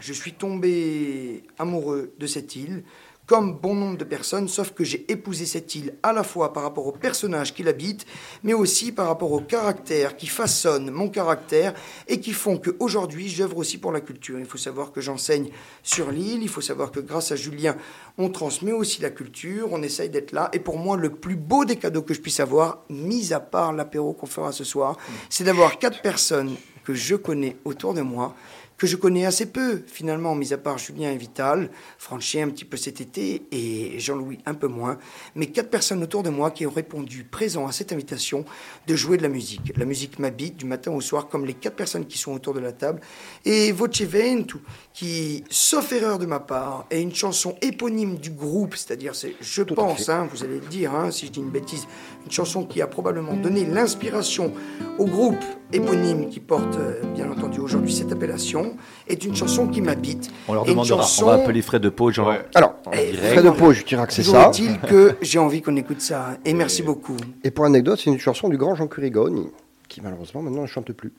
Je 0.00 0.12
suis 0.12 0.32
tombé 0.32 1.44
amoureux 1.60 2.10
de 2.18 2.26
cette 2.26 2.56
île, 2.56 2.82
comme 3.28 3.52
bon 3.52 3.74
nombre 3.74 3.98
de 3.98 4.04
personnes, 4.04 4.48
sauf 4.48 4.72
que 4.72 4.84
j'ai 4.84 5.04
épousé 5.12 5.44
cette 5.44 5.74
île 5.74 5.94
à 6.02 6.14
la 6.14 6.24
fois 6.24 6.54
par 6.54 6.62
rapport 6.62 6.86
aux 6.86 6.92
personnages 6.92 7.54
qui 7.54 7.62
l'habitent, 7.62 8.06
mais 8.42 8.54
aussi 8.54 8.90
par 8.90 9.06
rapport 9.06 9.30
au 9.30 9.40
caractère 9.40 10.16
qui 10.16 10.26
façonne 10.26 10.90
mon 10.90 11.10
caractère 11.10 11.74
et 12.08 12.20
qui 12.20 12.32
font 12.32 12.56
qu'aujourd'hui 12.56 13.28
j'œuvre 13.28 13.58
aussi 13.58 13.76
pour 13.76 13.92
la 13.92 14.00
culture. 14.00 14.38
Il 14.38 14.46
faut 14.46 14.56
savoir 14.56 14.92
que 14.92 15.02
j'enseigne 15.02 15.50
sur 15.82 16.10
l'île, 16.10 16.42
il 16.42 16.48
faut 16.48 16.62
savoir 16.62 16.90
que 16.90 17.00
grâce 17.00 17.30
à 17.30 17.36
Julien, 17.36 17.76
on 18.16 18.30
transmet 18.30 18.72
aussi 18.72 19.02
la 19.02 19.10
culture, 19.10 19.68
on 19.72 19.82
essaye 19.82 20.08
d'être 20.08 20.32
là. 20.32 20.48
Et 20.54 20.58
pour 20.58 20.78
moi, 20.78 20.96
le 20.96 21.10
plus 21.10 21.36
beau 21.36 21.66
des 21.66 21.76
cadeaux 21.76 22.02
que 22.02 22.14
je 22.14 22.22
puisse 22.22 22.40
avoir, 22.40 22.82
mis 22.88 23.34
à 23.34 23.40
part 23.40 23.74
l'apéro 23.74 24.14
qu'on 24.14 24.26
fera 24.26 24.52
ce 24.52 24.64
soir, 24.64 24.96
c'est 25.28 25.44
d'avoir 25.44 25.78
quatre 25.78 26.00
personnes 26.00 26.56
que 26.82 26.94
je 26.94 27.14
connais 27.14 27.58
autour 27.66 27.92
de 27.92 28.00
moi 28.00 28.34
que 28.78 28.86
je 28.86 28.96
connais 28.96 29.26
assez 29.26 29.46
peu, 29.46 29.82
finalement, 29.86 30.36
mis 30.36 30.52
à 30.52 30.58
part 30.58 30.78
Julien 30.78 31.10
et 31.10 31.16
Vital, 31.16 31.68
Franchi 31.98 32.40
un 32.40 32.48
petit 32.48 32.64
peu 32.64 32.76
cet 32.76 33.00
été 33.00 33.42
et 33.50 33.98
Jean-Louis 33.98 34.38
un 34.46 34.54
peu 34.54 34.68
moins, 34.68 34.98
mais 35.34 35.46
quatre 35.46 35.68
personnes 35.68 36.00
autour 36.02 36.22
de 36.22 36.30
moi 36.30 36.52
qui 36.52 36.64
ont 36.64 36.70
répondu 36.70 37.24
présent 37.24 37.66
à 37.66 37.72
cette 37.72 37.92
invitation 37.92 38.44
de 38.86 38.94
jouer 38.94 39.16
de 39.16 39.24
la 39.24 39.28
musique. 39.28 39.76
La 39.76 39.84
musique 39.84 40.20
m'habite 40.20 40.56
du 40.56 40.64
matin 40.64 40.92
au 40.92 41.00
soir, 41.00 41.28
comme 41.28 41.44
les 41.44 41.54
quatre 41.54 41.74
personnes 41.74 42.06
qui 42.06 42.18
sont 42.18 42.32
autour 42.32 42.54
de 42.54 42.60
la 42.60 42.70
table. 42.70 43.00
Et 43.44 43.72
Voce 43.72 44.02
Ventu, 44.02 44.58
qui, 44.94 45.42
sauf 45.50 45.90
erreur 45.92 46.20
de 46.20 46.26
ma 46.26 46.38
part, 46.38 46.86
est 46.90 47.02
une 47.02 47.14
chanson 47.14 47.56
éponyme 47.60 48.16
du 48.16 48.30
groupe, 48.30 48.76
c'est-à-dire, 48.76 49.16
c'est, 49.16 49.34
je 49.40 49.62
Tout 49.64 49.74
pense, 49.74 50.08
hein, 50.08 50.28
vous 50.32 50.44
allez 50.44 50.60
le 50.60 50.66
dire, 50.66 50.94
hein, 50.94 51.10
si 51.10 51.26
je 51.26 51.32
dis 51.32 51.40
une 51.40 51.50
bêtise, 51.50 51.88
une 52.24 52.30
chanson 52.30 52.64
qui 52.64 52.80
a 52.80 52.86
probablement 52.86 53.34
donné 53.34 53.66
l'inspiration 53.66 54.52
au 54.98 55.06
groupe 55.06 55.44
éponyme 55.72 56.28
qui 56.28 56.40
porte, 56.40 56.76
euh, 56.76 57.02
bien 57.14 57.30
entendu, 57.30 57.60
aujourd'hui 57.60 57.92
cette 57.92 58.10
appellation, 58.12 58.76
est 59.06 59.24
une 59.24 59.34
chanson 59.36 59.68
qui 59.68 59.80
m'habite. 59.82 60.30
On 60.48 60.54
leur 60.54 60.64
demandera. 60.64 61.02
chanson- 61.02 61.24
On 61.24 61.26
va 61.26 61.34
appeler 61.34 61.62
Fred 61.62 61.82
de 61.82 61.88
Pau, 61.88 62.10
genre. 62.10 62.28
Ouais. 62.28 62.44
Alors, 62.54 62.74
Eh. 62.92 63.12
Fred 63.12 63.44
de 63.44 63.50
Pau, 63.50 63.72
je 63.72 63.84
dirais 63.84 64.06
que 64.06 64.12
c'est 64.12 64.22
ça. 64.22 64.48
est-il 64.48 64.78
que 64.80 65.16
j'ai 65.20 65.38
envie 65.38 65.60
qu'on 65.62 65.76
écoute 65.76 66.00
ça. 66.00 66.36
Et 66.44 66.54
merci 66.54 66.82
beaucoup. 66.82 67.16
Et 67.44 67.50
pour 67.50 67.64
anecdote, 67.64 68.00
c'est 68.02 68.10
une 68.10 68.18
chanson 68.18 68.48
du 68.48 68.56
grand 68.56 68.74
Jean 68.74 68.86
Curigone, 68.86 69.50
qui 69.88 70.00
malheureusement 70.00 70.42
maintenant 70.42 70.62
ne 70.62 70.66
chante 70.66 70.92
plus. 70.92 71.12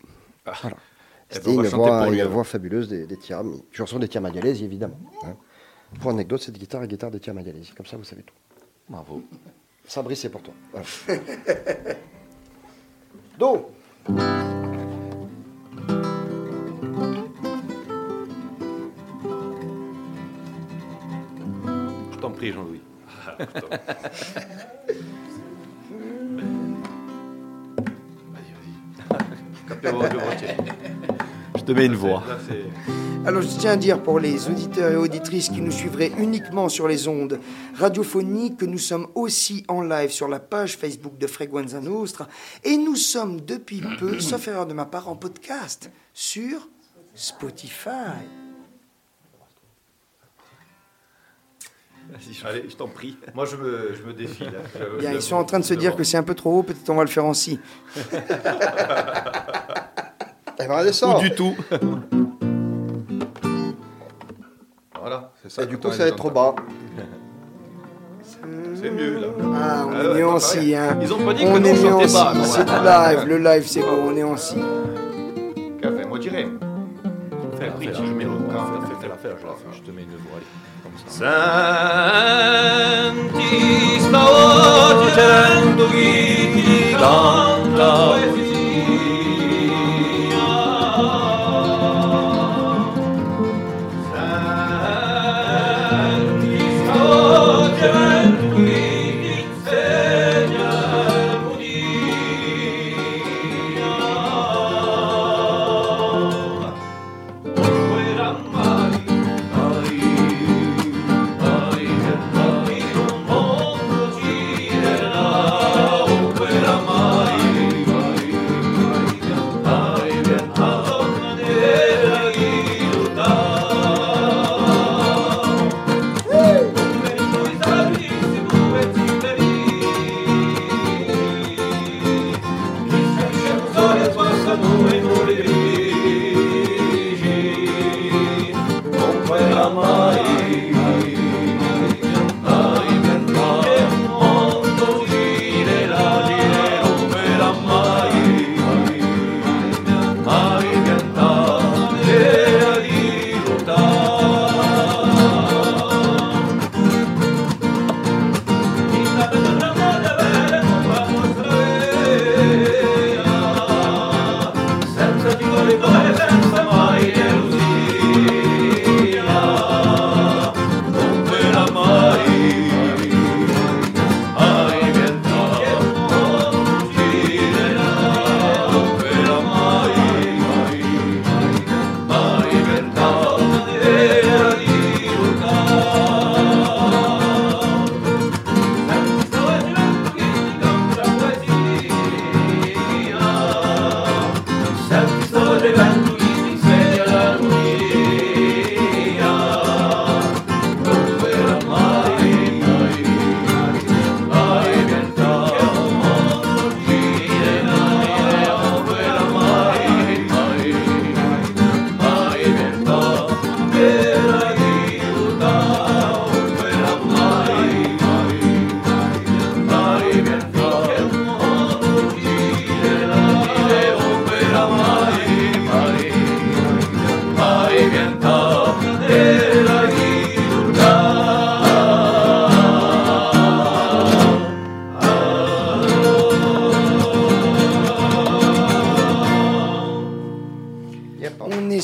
Voilà. 0.45 0.77
Eh 1.31 1.35
C'était 1.35 1.51
ben, 1.55 1.61
va 1.61 1.67
une, 1.69 1.75
voix, 1.75 2.07
une 2.07 2.23
voix 2.23 2.43
fabuleuse 2.43 2.87
des, 2.89 3.05
des 3.05 3.17
Tiam. 3.17 3.47
Une 3.53 3.61
chanson 3.71 3.99
des 3.99 4.07
Tiam 4.07 4.23
Magalesi, 4.23 4.65
évidemment. 4.65 4.99
hein. 5.25 5.35
Pour 6.01 6.09
anecdote, 6.11 6.41
c'est 6.43 6.51
de 6.51 6.57
guitare 6.57 6.83
et 6.83 6.87
guitare 6.87 7.11
des 7.11 7.19
Tiam 7.19 7.35
Magalesi. 7.35 7.71
Comme 7.77 7.85
ça, 7.85 7.97
vous 7.97 8.03
savez 8.03 8.23
tout. 8.23 8.33
Bravo. 8.89 9.21
Sabri, 9.87 10.15
c'est 10.15 10.29
pour 10.29 10.41
toi. 10.41 10.53
Voilà. 10.71 10.87
Donc, 13.37 13.65
Je 22.11 22.17
t'en 22.19 22.31
prie, 22.31 22.51
Jean-Louis. 22.51 22.81
Capello 29.67 30.01
de 30.01 30.07
Voce. 30.17 30.43
Je 31.55 31.61
te 31.61 31.71
mets 31.71 31.85
une 31.85 31.93
voix. 31.93 32.23
Là, 32.27 32.37
Alors, 33.25 33.41
je 33.43 33.47
tiens 33.59 33.71
à 33.73 33.75
dire 33.75 34.01
pour 34.01 34.19
les 34.19 34.47
auditeurs 34.47 34.91
et 34.91 34.95
auditrices 34.95 35.49
qui 35.49 35.61
nous 35.61 35.71
suivraient 35.71 36.11
uniquement 36.17 36.67
sur 36.69 36.87
les 36.87 37.07
ondes 37.07 37.39
radiophoniques 37.75 38.57
que 38.57 38.65
nous 38.65 38.77
sommes 38.79 39.07
aussi 39.13 39.63
en 39.67 39.81
live 39.81 40.09
sur 40.09 40.27
la 40.27 40.39
page 40.39 40.77
Facebook 40.77 41.17
de 41.17 41.27
Freguenza 41.27 41.79
Nostra 41.79 42.27
et 42.63 42.77
nous 42.77 42.95
sommes 42.95 43.41
depuis 43.41 43.83
peu, 43.99 44.19
sauf 44.19 44.47
erreur 44.47 44.65
de 44.65 44.73
ma 44.73 44.85
part, 44.85 45.09
en 45.09 45.15
podcast 45.15 45.91
sur 46.13 46.67
Spotify. 47.13 47.89
Allez, 52.45 52.65
je 52.67 52.75
t'en 52.75 52.87
prie. 52.87 53.15
Moi, 53.35 53.45
je 53.45 53.55
me, 53.57 53.93
je 53.93 54.01
me 54.01 54.13
défie. 54.13 54.45
Là. 54.45 54.51
Je- 54.79 54.99
Bien, 54.99 55.11
je- 55.11 55.17
ils 55.17 55.21
sont 55.21 55.35
en 55.35 55.43
train 55.43 55.59
de 55.59 55.63
se 55.65 55.75
dire 55.75 55.95
que 55.95 56.03
c'est 56.03 56.17
un 56.17 56.23
peu 56.23 56.33
trop 56.33 56.59
haut, 56.59 56.63
peut-être 56.63 56.89
on 56.89 56.95
va 56.95 57.03
le 57.03 57.09
faire 57.09 57.25
en 57.25 57.35
si. 57.35 57.59
va 60.57 60.79
redescendre. 60.79 61.19
Ou 61.19 61.21
du 61.21 61.35
tout. 61.35 61.55
ça. 65.47 65.63
Et 65.63 65.65
du 65.67 65.77
coup, 65.77 65.91
ça 65.91 65.99
va 66.03 66.07
être 66.09 66.15
trop 66.17 66.29
bas. 66.31 66.55
C'est 68.75 68.91
mieux, 68.91 69.19
là. 69.19 69.27
Ah, 69.55 69.85
on 69.87 69.91
Ah 69.93 70.03
est 70.03 70.07
ouais, 70.13 70.23
en 70.23 70.39
si, 70.39 70.73
hein. 70.75 70.97
Ils 71.01 71.11
ont 71.13 71.19
pas 71.25 71.33
dit 71.33 71.43
que 71.43 71.49
On 71.49 71.59
nous, 71.59 71.67
est 71.67 71.71
on 71.71 71.75
chantait 71.99 72.13
pas, 72.13 72.33
c'est 72.45 72.63
du 72.65 72.71
ouais. 72.71 73.15
live, 73.15 73.25
le 73.27 73.37
live 73.37 73.63
c'est 73.67 73.81
bon, 73.81 74.07
on 74.09 74.15
est 74.15 74.23
en 74.23 74.37
si. 74.37 74.55
Café, 75.81 76.05
moi, 76.07 76.17
je 76.17 76.29
dirais. 76.29 76.47
Fais 77.57 77.65
la 77.65 77.93
je 77.93 78.01
mets 78.13 78.23
le. 78.23 78.29
Fais- 79.01 79.07
la 79.09 79.15
fais, 79.17 79.29
je 79.41 79.45
la 79.45 79.53
fais. 79.53 79.65
Je 79.73 79.81
te 79.81 79.91
mets 79.91 80.03
une 80.03 80.09
voix. 80.11 80.39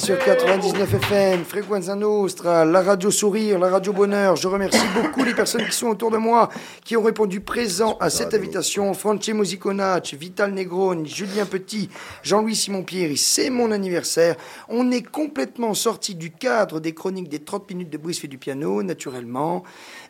Est 0.06 0.13
sur 0.13 0.14
99 0.26 0.92
FM, 0.92 1.46
Frequenza 1.46 1.94
Nostra, 1.94 2.66
la 2.66 2.82
radio 2.82 3.12
Sourire, 3.12 3.60
la 3.60 3.70
radio 3.70 3.94
Bonheur. 3.94 4.36
Je 4.36 4.48
remercie 4.48 4.88
beaucoup 4.96 5.24
les 5.24 5.36
personnes 5.36 5.64
qui 5.64 5.72
sont 5.72 5.90
autour 5.90 6.10
de 6.10 6.18
moi, 6.18 6.50
qui 6.84 6.98
ont 6.98 7.04
répondu 7.04 7.42
présent 7.42 7.96
à 8.00 8.10
cette 8.10 8.34
invitation. 8.34 8.92
Francesco 8.96 9.38
Musiconac, 9.38 10.16
Vital 10.20 10.52
Negroni, 10.52 11.08
Julien 11.08 11.46
Petit, 11.46 11.92
Jean-Louis 12.24 12.56
Simon-Pierre, 12.56 13.12
c'est 13.18 13.52
mon 13.52 13.70
anniversaire. 13.70 14.36
On 14.68 14.90
est 14.90 15.04
complètement 15.04 15.76
sorti 15.76 16.16
du 16.16 16.32
cadre 16.32 16.80
des 16.80 16.96
chroniques 16.96 17.30
des 17.30 17.44
30 17.44 17.70
minutes 17.70 17.92
de 17.92 18.00
Brice 18.00 18.20
fait 18.20 18.28
du 18.28 18.40
piano, 18.40 18.82
naturellement. 18.82 19.64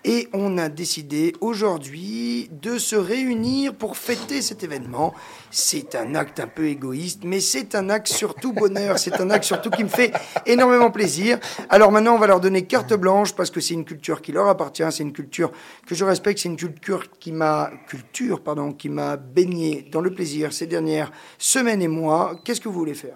Et 0.05 0.29
on 0.31 0.57
a 0.57 0.69
décidé 0.69 1.33
aujourd'hui 1.41 2.49
de 2.53 2.77
se 2.77 2.95
réunir 2.95 3.73
pour 3.73 3.97
fêter 3.97 4.41
cet 4.41 4.63
événement. 4.63 5.13
C'est 5.51 5.93
un 5.95 6.15
acte 6.15 6.39
un 6.39 6.47
peu 6.47 6.67
égoïste, 6.67 7.23
mais 7.25 7.41
c'est 7.41 7.75
un 7.75 7.89
acte 7.89 8.07
surtout 8.07 8.53
bonheur. 8.53 8.97
C'est 8.97 9.19
un 9.19 9.29
acte 9.29 9.43
surtout 9.43 9.71
qui 9.71 9.83
me 9.83 9.89
fait 9.89 10.04
énormément 10.45 10.91
plaisir. 10.91 11.39
Alors 11.69 11.91
maintenant, 11.91 12.15
on 12.15 12.19
va 12.19 12.27
leur 12.27 12.39
donner 12.39 12.65
carte 12.65 12.93
blanche 12.93 13.33
parce 13.35 13.49
que 13.51 13.59
c'est 13.59 13.73
une 13.73 13.85
culture 13.85 14.21
qui 14.21 14.31
leur 14.31 14.47
appartient. 14.47 14.83
C'est 14.91 15.03
une 15.03 15.13
culture 15.13 15.51
que 15.87 15.95
je 15.95 16.03
respecte. 16.05 16.39
C'est 16.39 16.49
une 16.49 16.57
culture 16.57 17.09
qui 17.19 17.31
m'a, 17.31 17.71
culture, 17.87 18.41
pardon, 18.41 18.73
qui 18.73 18.89
m'a 18.89 19.17
baigné 19.17 19.87
dans 19.91 20.01
le 20.01 20.13
plaisir 20.13 20.53
ces 20.53 20.67
dernières 20.67 21.11
semaines 21.37 21.81
et 21.81 21.87
mois. 21.87 22.35
Qu'est-ce 22.43 22.61
que 22.61 22.67
vous 22.69 22.79
voulez 22.79 22.93
faire? 22.95 23.15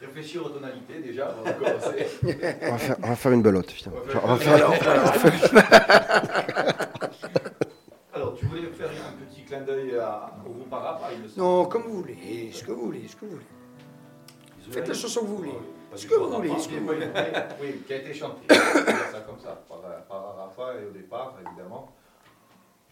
Réfléchir 0.00 0.44
aux 0.44 0.50
tonalités 0.50 1.00
déjà 1.02 1.28
avant 1.28 1.44
de 1.44 1.52
commencer. 1.64 2.06
On 2.62 2.70
va 2.72 2.78
faire, 2.78 2.96
on 3.02 3.08
va 3.08 3.16
faire 3.16 3.32
une 3.32 3.42
belote. 3.42 3.72
putain. 3.72 3.90
On 4.22 4.26
va 4.34 4.36
faire- 4.36 4.70
Alors, 8.12 8.34
tu 8.38 8.46
voulais 8.46 8.62
faire 8.76 8.90
un 8.90 9.24
petit 9.24 9.42
clin 9.44 9.60
d'œil 9.62 9.94
au 10.46 10.50
groupe 10.50 10.72
arabe, 10.72 10.98
il 11.16 11.22
me 11.22 11.28
semble. 11.28 11.40
Non, 11.40 11.64
comme 11.66 11.82
vous 11.84 11.96
voulez, 12.02 12.50
ce 12.52 12.62
que 12.64 12.72
vous 12.72 12.84
voulez, 12.86 13.04
ce 13.08 13.16
que 13.16 13.24
vous 13.24 13.32
voulez. 13.32 13.44
Faites 14.70 14.88
la 14.88 14.94
chanson 14.94 15.20
que 15.20 15.26
vous 15.26 15.36
voulez. 15.36 15.52
Ce 15.94 16.06
que 16.06 16.14
vous 16.14 16.28
voulez. 16.30 16.50
Oui, 17.60 17.82
qui 17.86 17.92
a 17.92 17.96
été 17.96 18.14
chanté. 18.14 18.40
On 18.50 18.54
va 18.54 18.82
dire 18.92 19.10
ça 19.12 19.20
comme 19.20 19.38
ça, 19.38 19.62
par, 19.68 19.78
par 20.08 20.36
Arafa 20.38 20.80
et 20.80 20.86
au 20.86 20.90
départ, 20.90 21.34
évidemment. 21.46 21.92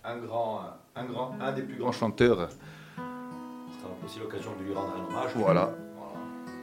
Un 0.05 0.19
grand, 0.19 0.63
un 0.97 1.05
grand, 1.05 1.37
un 1.41 1.53
des 1.53 1.63
plus 1.63 1.77
grands 1.77 1.93
chanteurs 1.93 2.49
Ce 2.51 2.97
sera 2.97 3.91
aussi 4.05 4.19
l'occasion 4.19 4.51
de 4.59 4.65
lui 4.65 4.75
rendre 4.75 4.95
un 4.97 5.09
hommage. 5.09 5.31
Voilà. 5.37 5.73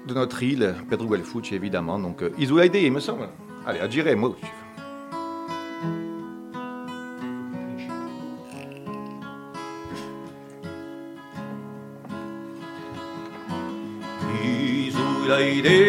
de 0.08 0.14
notre 0.14 0.44
île, 0.44 0.76
Pedro 0.90 1.08
Guelfucci 1.08 1.56
évidemment. 1.56 2.00
Donc, 2.00 2.22
euh, 2.22 2.32
Isoulaïde, 2.38 2.76
il 2.76 2.92
me 2.92 3.00
semble. 3.00 3.30
Allez, 3.66 3.80
à 3.80 3.88
dire, 3.88 4.06
moi. 4.18 4.36
night 15.58 15.89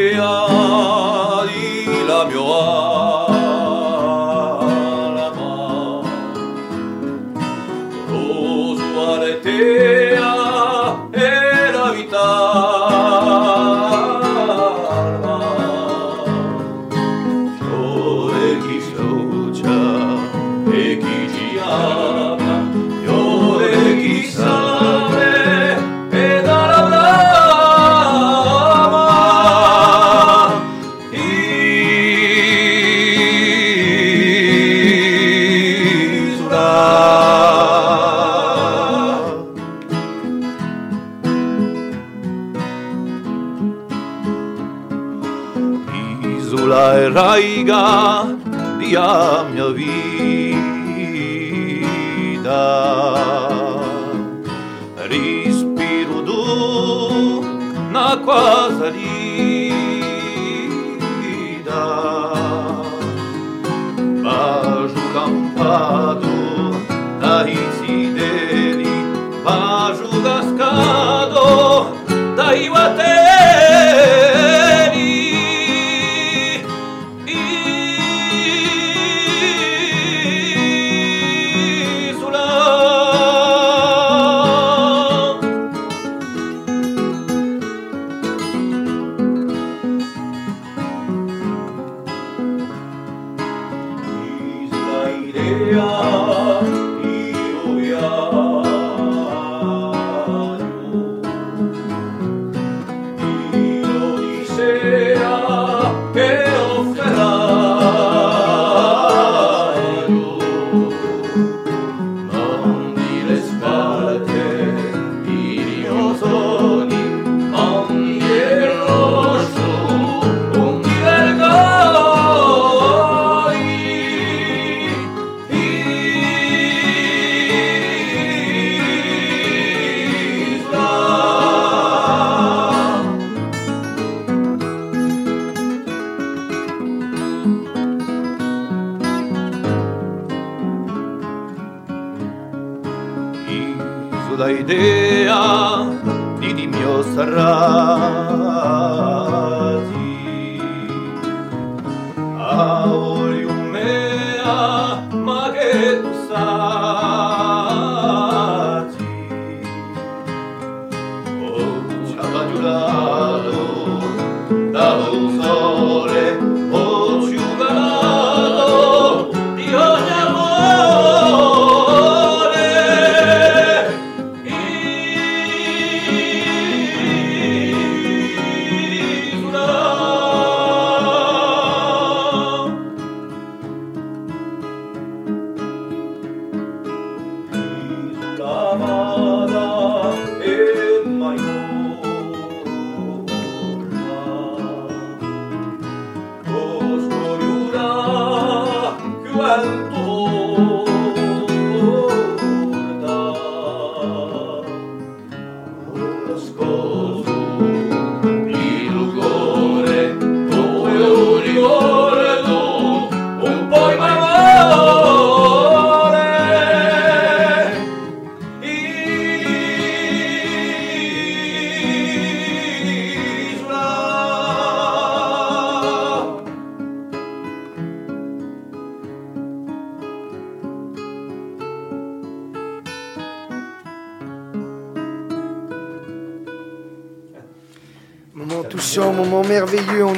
arraiga 47.11 48.25
día 48.79 49.45
mi 49.53 49.73
vida. 49.75 50.50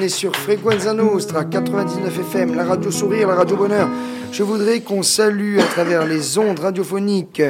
Sur 0.08 0.34
Frequenza 0.34 0.92
Nostra, 0.92 1.44
99 1.44 2.18
FM, 2.18 2.54
la 2.56 2.64
radio 2.64 2.90
sourire, 2.90 3.28
la 3.28 3.34
radio 3.36 3.56
bonheur. 3.56 3.88
Je 4.32 4.42
voudrais 4.42 4.80
qu'on 4.80 5.02
salue 5.02 5.58
à 5.58 5.64
travers 5.64 6.06
les 6.06 6.38
ondes 6.38 6.58
radiophoniques 6.58 7.42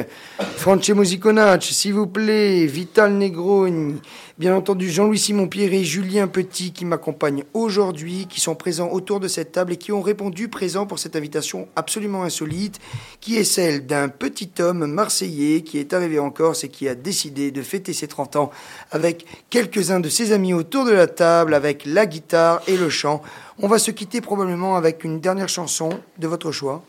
Francesco 0.57 1.03
Ziconac, 1.03 1.63
s'il 1.63 1.93
vous 1.93 2.07
plaît, 2.07 2.65
Vital 2.65 3.13
Negroni, 3.13 3.95
bien 4.39 4.55
entendu 4.55 4.89
Jean-Louis 4.89 5.19
Simon 5.19 5.47
Pierre 5.47 5.73
et 5.73 5.83
Julien 5.83 6.27
Petit 6.27 6.71
qui 6.71 6.85
m'accompagnent 6.85 7.43
aujourd'hui, 7.53 8.25
qui 8.27 8.39
sont 8.39 8.55
présents 8.55 8.89
autour 8.89 9.19
de 9.19 9.27
cette 9.27 9.51
table 9.51 9.73
et 9.73 9.77
qui 9.77 9.91
ont 9.91 10.01
répondu 10.01 10.47
présents 10.47 10.87
pour 10.87 10.97
cette 10.97 11.15
invitation 11.15 11.67
absolument 11.75 12.23
insolite, 12.23 12.79
qui 13.21 13.37
est 13.37 13.43
celle 13.43 13.85
d'un 13.85 14.09
petit 14.09 14.49
homme 14.59 14.87
marseillais 14.87 15.61
qui 15.61 15.77
est 15.77 15.93
arrivé 15.93 16.17
en 16.17 16.31
Corse 16.31 16.63
et 16.63 16.69
qui 16.69 16.87
a 16.87 16.95
décidé 16.95 17.51
de 17.51 17.61
fêter 17.61 17.93
ses 17.93 18.07
30 18.07 18.35
ans 18.37 18.51
avec 18.91 19.25
quelques-uns 19.49 19.99
de 19.99 20.09
ses 20.09 20.31
amis 20.31 20.53
autour 20.53 20.85
de 20.85 20.91
la 20.91 21.07
table, 21.07 21.53
avec 21.53 21.85
la 21.85 22.05
guitare 22.05 22.61
et 22.67 22.77
le 22.77 22.89
chant. 22.89 23.21
On 23.59 23.67
va 23.67 23.77
se 23.77 23.91
quitter 23.91 24.19
probablement 24.19 24.75
avec 24.75 25.03
une 25.03 25.19
dernière 25.19 25.49
chanson 25.49 25.89
de 26.17 26.27
votre 26.27 26.51
choix. 26.51 26.83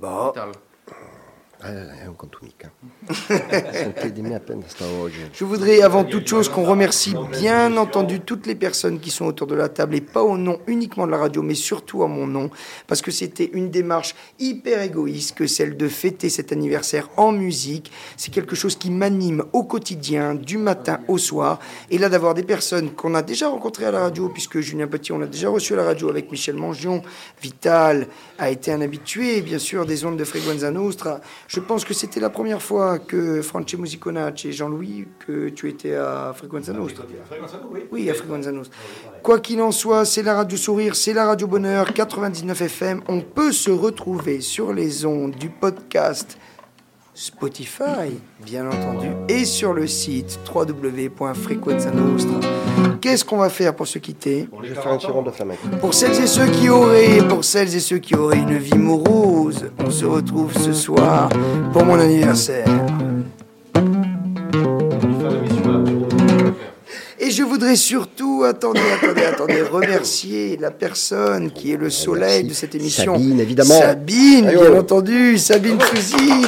Bah, 0.00 0.32
è 1.60 2.06
un 2.06 2.14
contumica. 2.14 2.70
Sentitemi 3.10 4.34
appena 4.34 4.62
sta 4.66 4.86
oggi. 4.86 5.28
Je 5.32 5.44
voudrais 5.44 5.82
avant 5.82 6.04
toute 6.04 6.28
chose 6.28 6.48
qu'on 6.48 6.64
remercie 6.64 7.14
bien 7.32 7.76
entendu 7.76 8.20
toutes 8.20 8.46
les 8.46 8.54
personnes 8.54 9.00
qui 9.00 9.10
sont 9.10 9.24
autour 9.24 9.48
de 9.48 9.56
la 9.56 9.68
table 9.68 9.96
et 9.96 10.00
pas 10.00 10.22
au 10.22 10.38
nom 10.38 10.60
uniquement 10.68 11.06
de 11.06 11.10
la 11.10 11.18
radio 11.18 11.42
mais 11.42 11.54
surtout 11.54 12.04
à 12.04 12.06
mon 12.06 12.28
nom 12.28 12.50
parce 12.86 13.02
que 13.02 13.10
c'était 13.10 13.50
une 13.52 13.70
démarche 13.70 14.14
hyper 14.38 14.82
égoïste 14.82 15.34
que 15.34 15.48
celle 15.48 15.76
de 15.76 15.88
fêter 15.88 16.28
cet 16.28 16.52
anniversaire 16.52 17.08
en 17.16 17.32
musique. 17.32 17.90
C'est 18.16 18.32
quelque 18.32 18.54
chose 18.54 18.76
qui 18.76 18.90
m'anime 18.90 19.44
au 19.52 19.64
quotidien 19.64 20.36
du 20.36 20.58
matin 20.58 21.00
au 21.08 21.18
soir 21.18 21.58
et 21.90 21.98
là 21.98 22.08
d'avoir 22.08 22.34
des 22.34 22.44
personnes 22.44 22.92
qu'on 22.92 23.16
a 23.16 23.22
déjà 23.22 23.48
rencontrées 23.48 23.86
à 23.86 23.90
la 23.90 24.00
radio 24.00 24.28
puisque 24.28 24.60
Julien 24.60 24.86
Petit 24.86 25.10
on 25.10 25.18
l'a 25.18 25.26
déjà 25.26 25.48
reçu 25.48 25.72
à 25.72 25.76
la 25.76 25.84
radio 25.84 26.08
avec 26.08 26.30
Michel 26.30 26.54
Mangion, 26.54 27.02
Vital 27.42 28.06
a 28.38 28.48
été 28.48 28.70
un 28.70 28.80
habitué 28.80 29.40
bien 29.40 29.58
sûr 29.58 29.86
des 29.86 30.04
ondes 30.04 30.16
de 30.16 30.24
Frequenza 30.24 30.70
Nostra. 30.70 31.20
Je 31.48 31.60
pense 31.60 31.86
que 31.86 31.94
c'était 31.94 32.20
la 32.20 32.28
première 32.28 32.60
fois 32.60 32.98
que 32.98 33.40
Francesco 33.40 33.86
Ziconac 33.86 34.44
et 34.44 34.52
Jean-Louis, 34.52 35.08
que 35.26 35.48
tu 35.48 35.70
étais 35.70 35.94
à 35.94 36.34
Frequenza 36.36 36.74
Nostra. 36.74 37.04
Oui, 37.90 38.10
à 38.10 38.14
Frequenza 38.14 38.52
Nostra. 38.52 38.76
Quoi 39.22 39.40
qu'il 39.40 39.62
en 39.62 39.72
soit, 39.72 40.04
c'est 40.04 40.22
la 40.22 40.34
radio 40.34 40.58
sourire, 40.58 40.94
c'est 40.94 41.14
la 41.14 41.24
radio 41.24 41.46
bonheur, 41.46 41.94
99 41.94 42.60
FM. 42.60 43.00
On 43.08 43.22
peut 43.22 43.52
se 43.52 43.70
retrouver 43.70 44.42
sur 44.42 44.74
les 44.74 45.06
ondes 45.06 45.36
du 45.36 45.48
podcast 45.48 46.36
Spotify, 47.20 48.12
bien 48.46 48.64
entendu, 48.68 49.08
et 49.28 49.44
sur 49.44 49.72
le 49.72 49.88
site 49.88 50.38
www.frequenzanostra. 50.54 52.38
Qu'est-ce 53.00 53.24
qu'on 53.24 53.38
va 53.38 53.50
faire 53.50 53.74
pour 53.74 53.88
se 53.88 53.98
quitter? 53.98 54.48
Je 54.62 54.68
vais 54.68 54.74
faire 54.76 54.92
un 54.92 54.98
rond 54.98 55.22
de 55.22 55.32
flamèche. 55.32 55.58
pour 55.80 55.94
celles 55.94 56.12
et 56.22 56.28
ceux 56.28 56.46
qui 56.46 56.68
auraient, 56.68 57.18
pour 57.28 57.44
celles 57.44 57.74
et 57.74 57.80
ceux 57.80 57.98
qui 57.98 58.14
auraient 58.14 58.38
une 58.38 58.56
vie 58.58 58.78
morose, 58.78 59.68
on 59.84 59.90
se 59.90 60.04
retrouve 60.04 60.56
ce 60.56 60.72
soir 60.72 61.28
pour 61.72 61.84
mon 61.84 61.98
anniversaire. 61.98 62.68
Et 67.18 67.32
je 67.32 67.42
voudrais 67.42 67.74
surtout, 67.74 68.44
attendez, 68.46 68.80
attendez, 69.02 69.24
attendez, 69.24 69.62
remercier 69.72 70.56
la 70.56 70.70
personne 70.70 71.50
qui 71.50 71.72
est 71.72 71.76
le 71.76 71.90
soleil 71.90 72.44
de 72.44 72.54
cette 72.54 72.76
émission. 72.76 73.14
Sabine, 73.14 73.40
évidemment. 73.40 73.76
Sabine, 73.76 74.50
bien 74.52 74.78
entendu, 74.78 75.36
Sabine 75.36 75.80
Fusini. 75.80 76.46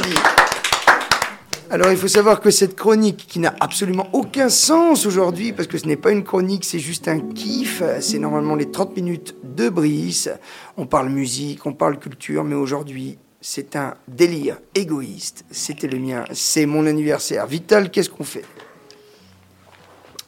Alors 1.70 1.90
il 1.92 1.96
faut 1.96 2.08
savoir 2.08 2.40
que 2.40 2.50
cette 2.50 2.74
chronique 2.74 3.26
qui 3.28 3.38
n'a 3.38 3.54
absolument 3.60 4.08
aucun 4.12 4.48
sens 4.48 5.06
aujourd'hui, 5.06 5.52
parce 5.52 5.68
que 5.68 5.78
ce 5.78 5.86
n'est 5.86 5.96
pas 5.96 6.10
une 6.10 6.24
chronique, 6.24 6.64
c'est 6.64 6.80
juste 6.80 7.06
un 7.06 7.20
kiff, 7.20 7.82
c'est 8.00 8.18
normalement 8.18 8.56
les 8.56 8.70
30 8.70 8.96
minutes 8.96 9.36
de 9.44 9.68
Brice. 9.68 10.28
On 10.76 10.86
parle 10.86 11.10
musique, 11.10 11.64
on 11.66 11.72
parle 11.72 11.98
culture, 12.00 12.42
mais 12.42 12.56
aujourd'hui 12.56 13.18
c'est 13.40 13.76
un 13.76 13.94
délire 14.08 14.58
égoïste. 14.74 15.44
C'était 15.50 15.86
le 15.86 15.98
mien, 16.00 16.24
c'est 16.32 16.66
mon 16.66 16.86
anniversaire. 16.86 17.46
Vital, 17.46 17.90
qu'est-ce 17.90 18.10
qu'on 18.10 18.24
fait? 18.24 18.44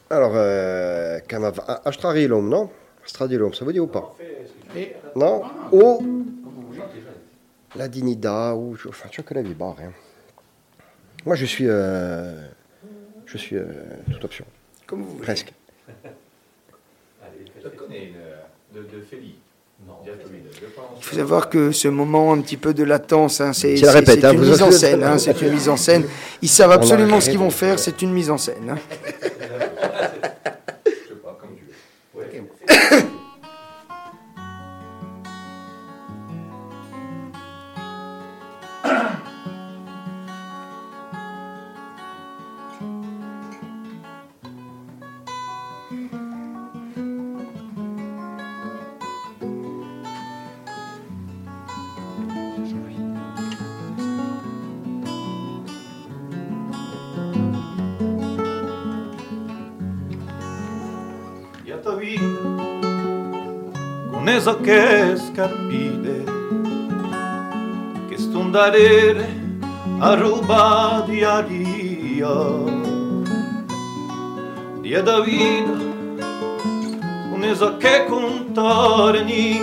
Alors, 0.09 0.31
euh, 0.35 1.19
chiama 1.27 1.51
A- 1.67 1.81
Astrarilum, 1.89 2.47
non? 2.47 2.69
Astradilum, 3.03 3.53
ça 3.53 3.65
vous 3.65 3.71
dit 3.73 3.79
ou 3.81 3.87
pas? 3.87 4.15
Non? 5.15 5.41
Ou 5.71 6.23
la 7.75 7.87
dignità, 7.87 8.55
ou 8.55 8.75
enfin, 8.87 9.09
ciò 9.11 9.23
che 9.23 9.33
la 9.33 9.41
vie 9.41 9.53
barre. 9.55 9.91
Moi, 11.25 11.35
je 11.35 11.45
suis, 11.45 11.65
euh, 11.67 12.47
je 13.25 13.37
suis 13.37 13.55
euh, 13.55 13.63
toute 14.11 14.23
option, 14.25 14.45
Comme 14.85 15.01
vous 15.03 15.11
voulez. 15.11 15.21
presque. 15.23 15.53
Je 17.63 17.69
connais 17.69 18.07
une 18.07 18.75
de, 18.81 18.81
de 18.87 19.01
Feli. 19.09 19.35
Non, 19.87 19.95
Il 20.05 21.03
faut 21.03 21.15
savoir 21.17 21.49
que 21.49 21.71
ce 21.73 21.89
moment 21.89 22.31
un 22.31 22.39
petit 22.39 22.55
peu 22.55 22.73
de 22.73 22.83
latence, 22.83 23.41
hein, 23.41 23.51
c'est 23.51 23.73
hein, 23.83 24.31
une 24.31 24.37
vous- 24.39 24.45
mise 24.51 24.61
en 24.61 24.71
scène. 24.71 25.03
hein, 25.03 25.17
c'est 25.17 25.41
une 25.41 25.51
mise 25.51 25.67
en 25.67 25.75
scène. 25.75 26.05
Ils 26.41 26.47
savent 26.47 26.71
a 26.71 26.75
absolument 26.75 27.19
ce 27.19 27.29
qu'ils 27.29 27.39
vont 27.39 27.49
faire. 27.49 27.79
C'est 27.79 28.01
une 28.01 28.13
mise 28.13 28.29
en 28.31 28.37
scène. 28.37 28.77
so 64.43 64.59
che 64.59 65.15
scarpite 65.15 66.23
che 68.09 68.17
stondare 68.17 69.25
a 69.99 70.15
ruba 70.15 71.05
di 71.07 71.23
aria 71.23 72.35
di 74.81 75.01
Davida 75.01 75.71
non 77.29 77.55
so 77.55 77.77
che 77.77 78.03
contorni 78.05 79.61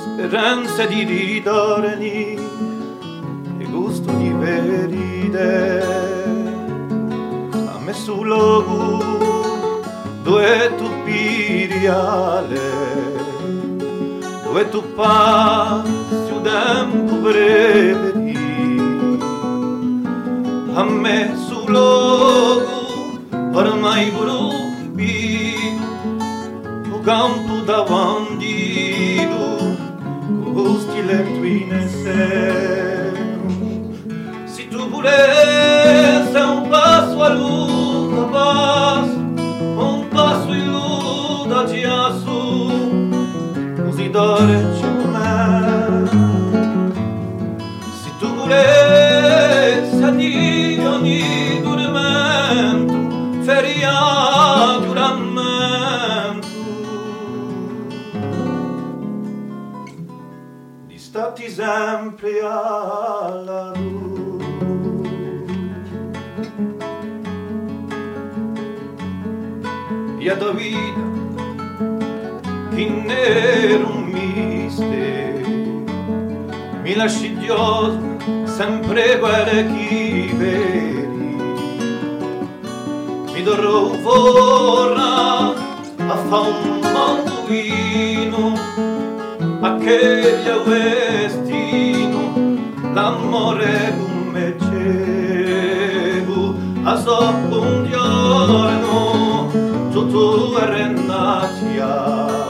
speranze 0.00 0.86
di 0.86 1.02
ridarni 1.02 2.38
e 3.58 3.64
gusto 3.64 4.10
di 4.12 4.30
veride 4.30 5.82
a 7.52 7.78
me 7.84 7.92
sul 7.92 8.28
logo 8.28 9.82
due 10.22 10.72
tu 10.78 10.88
piriale 11.04 13.13
dove 14.54 14.68
tu 14.70 14.82
passi 14.94 16.30
un 16.30 16.42
tempo 16.42 17.16
breve 17.16 18.12
di 18.22 18.36
a 20.72 20.84
me 20.84 21.34
sul 21.44 21.72
luogo 21.72 23.18
ormai 23.52 24.12
brubi 24.12 25.54
tu 26.84 27.00
campo 27.00 27.62
davanti 27.64 29.26
tu 29.32 29.74
gusti 30.52 31.04
le 31.04 31.24
tue 31.34 31.88
se 34.44 34.68
tu 34.68 34.88
volesse 34.88 35.93
doreciumea 44.14 46.06
Si 48.00 48.10
tu 48.20 48.32
purezza 48.32 50.10
di 50.10 50.78
ogni 50.78 51.60
tormento 51.64 53.42
feria 53.42 54.78
tu 54.84 54.92
rammento 54.92 56.46
Distati 60.86 61.50
sempre 61.50 62.40
alla 62.40 63.72
luce. 63.74 64.42
E 70.20 70.30
a 70.30 70.36
tua 70.36 70.52
vita 70.52 71.14
in 72.76 73.04
nero 73.04 73.88
un 73.88 74.03
mistero 74.14 75.48
mi 76.82 76.94
lasci 76.94 77.36
Dio 77.36 77.98
sempre 78.44 79.18
quelle 79.18 79.66
che 79.66 80.30
vedi. 80.36 81.02
Vorrà 84.02 85.52
a 86.06 86.16
fa 86.28 86.40
un 86.40 86.80
manduino 86.80 88.52
a 89.60 89.76
che 89.76 90.40
gli 90.42 90.50
destino 90.68 92.20
l'amore 92.92 93.94
d'un 93.96 94.28
mecebu 94.32 96.42
a 96.84 96.96
sopra 96.96 97.56
un 97.58 97.86
giorno 97.90 99.50
tutto 99.90 100.56
è 100.58 100.64
renatia 100.66 102.43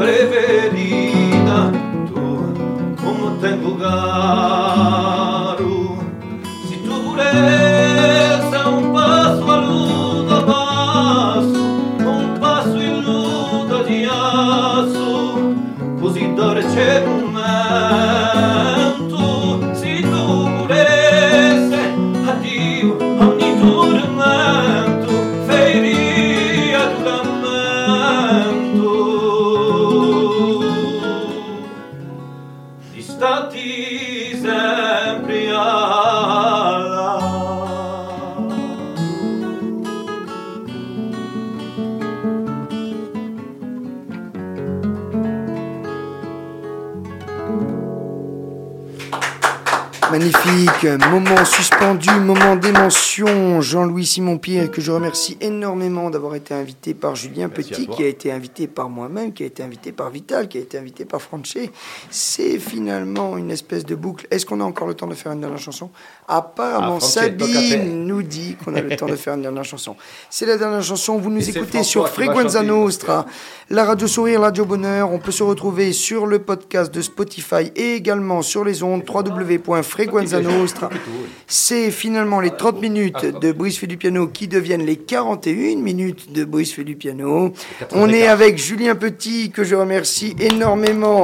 preferida 0.00 1.70
tua, 2.08 2.48
como 3.02 3.36
tem 3.36 3.60
vulgar. 3.60 5.58
Se 6.66 6.76
tu 6.78 6.94
pureza 7.04 8.68
um 8.70 8.92
passo 8.94 9.50
a 9.50 9.58
a 10.36 10.42
passo, 10.42 11.62
um 12.00 12.40
passo 12.40 12.78
iluda 12.78 13.84
de 13.84 14.06
aço, 14.06 15.54
cozidor 16.00 16.56
te 16.62 17.00
rumar. 17.04 18.79
Moment 50.98 51.44
suspendu, 51.44 52.10
moment 52.10 52.56
d'émotion. 52.56 53.60
Jean-Louis 53.60 54.06
Simon-Pierre, 54.06 54.70
que 54.70 54.80
je 54.80 54.90
remercie 54.90 55.36
énormément 55.40 55.59
d'avoir 56.10 56.34
été 56.34 56.54
invité 56.54 56.94
par 56.94 57.14
Julien 57.16 57.48
Merci 57.48 57.70
Petit, 57.70 57.86
qui 57.86 58.02
a 58.02 58.06
été 58.06 58.32
invité 58.32 58.66
par 58.66 58.88
moi-même, 58.88 59.32
qui 59.32 59.42
a 59.44 59.46
été 59.46 59.62
invité 59.62 59.92
par 59.92 60.10
Vital, 60.10 60.48
qui 60.48 60.58
a 60.58 60.60
été 60.60 60.78
invité 60.78 61.04
par 61.04 61.22
Franché. 61.22 61.70
C'est 62.10 62.58
finalement 62.58 63.36
une 63.36 63.50
espèce 63.50 63.84
de 63.84 63.94
boucle. 63.94 64.26
Est-ce 64.30 64.46
qu'on 64.46 64.60
a 64.60 64.64
encore 64.64 64.88
le 64.88 64.94
temps 64.94 65.06
de 65.06 65.14
faire 65.14 65.32
une 65.32 65.40
dernière 65.40 65.58
chanson? 65.58 65.90
Apparemment, 66.26 66.98
Ah. 67.00 67.04
Sabine 67.04 68.06
nous 68.06 68.22
dit 68.22 68.56
qu'on 68.64 68.74
a 68.74 68.80
le 68.80 68.96
temps 68.96 69.06
de 69.06 69.16
faire 69.16 69.34
une 69.34 69.42
dernière 69.42 69.64
chanson. 69.64 69.96
C'est 70.28 70.46
la 70.46 70.56
dernière 70.56 70.82
chanson. 70.82 71.18
Vous 71.18 71.30
nous 71.30 71.40
Et 71.40 71.50
écoutez 71.50 71.82
sur 71.82 72.08
Frequenza 72.08 72.62
Nostra, 72.62 73.26
la 73.68 73.84
radio 73.84 74.06
Sourire, 74.06 74.40
la 74.40 74.46
radio 74.46 74.64
Bonheur. 74.64 75.12
On 75.12 75.18
peut 75.18 75.32
se 75.32 75.42
retrouver 75.42 75.92
sur 75.92 76.26
le 76.26 76.40
podcast 76.40 76.92
de 76.92 77.00
Spotify 77.00 77.70
et 77.76 77.94
également 77.94 78.42
sur 78.42 78.64
les 78.64 78.82
ondes 78.82 79.02
www.frequenzanostra. 79.08 80.90
C'est 81.46 81.90
finalement 81.90 82.40
les 82.40 82.50
30 82.50 82.80
minutes 82.80 83.24
de 83.40 83.52
Brice 83.52 83.78
fait 83.78 83.86
du 83.86 83.96
piano 83.96 84.28
qui 84.28 84.48
deviennent 84.48 84.84
les 84.84 84.96
41 84.96 85.59
minutes 85.60 86.32
de 86.32 86.44
Brice 86.44 86.72
fait 86.72 86.84
du 86.84 86.96
piano. 86.96 87.52
On 87.92 88.08
est 88.08 88.26
avec 88.26 88.58
Julien 88.58 88.94
Petit 88.94 89.50
que 89.50 89.64
je 89.64 89.74
remercie 89.74 90.34
énormément 90.38 91.22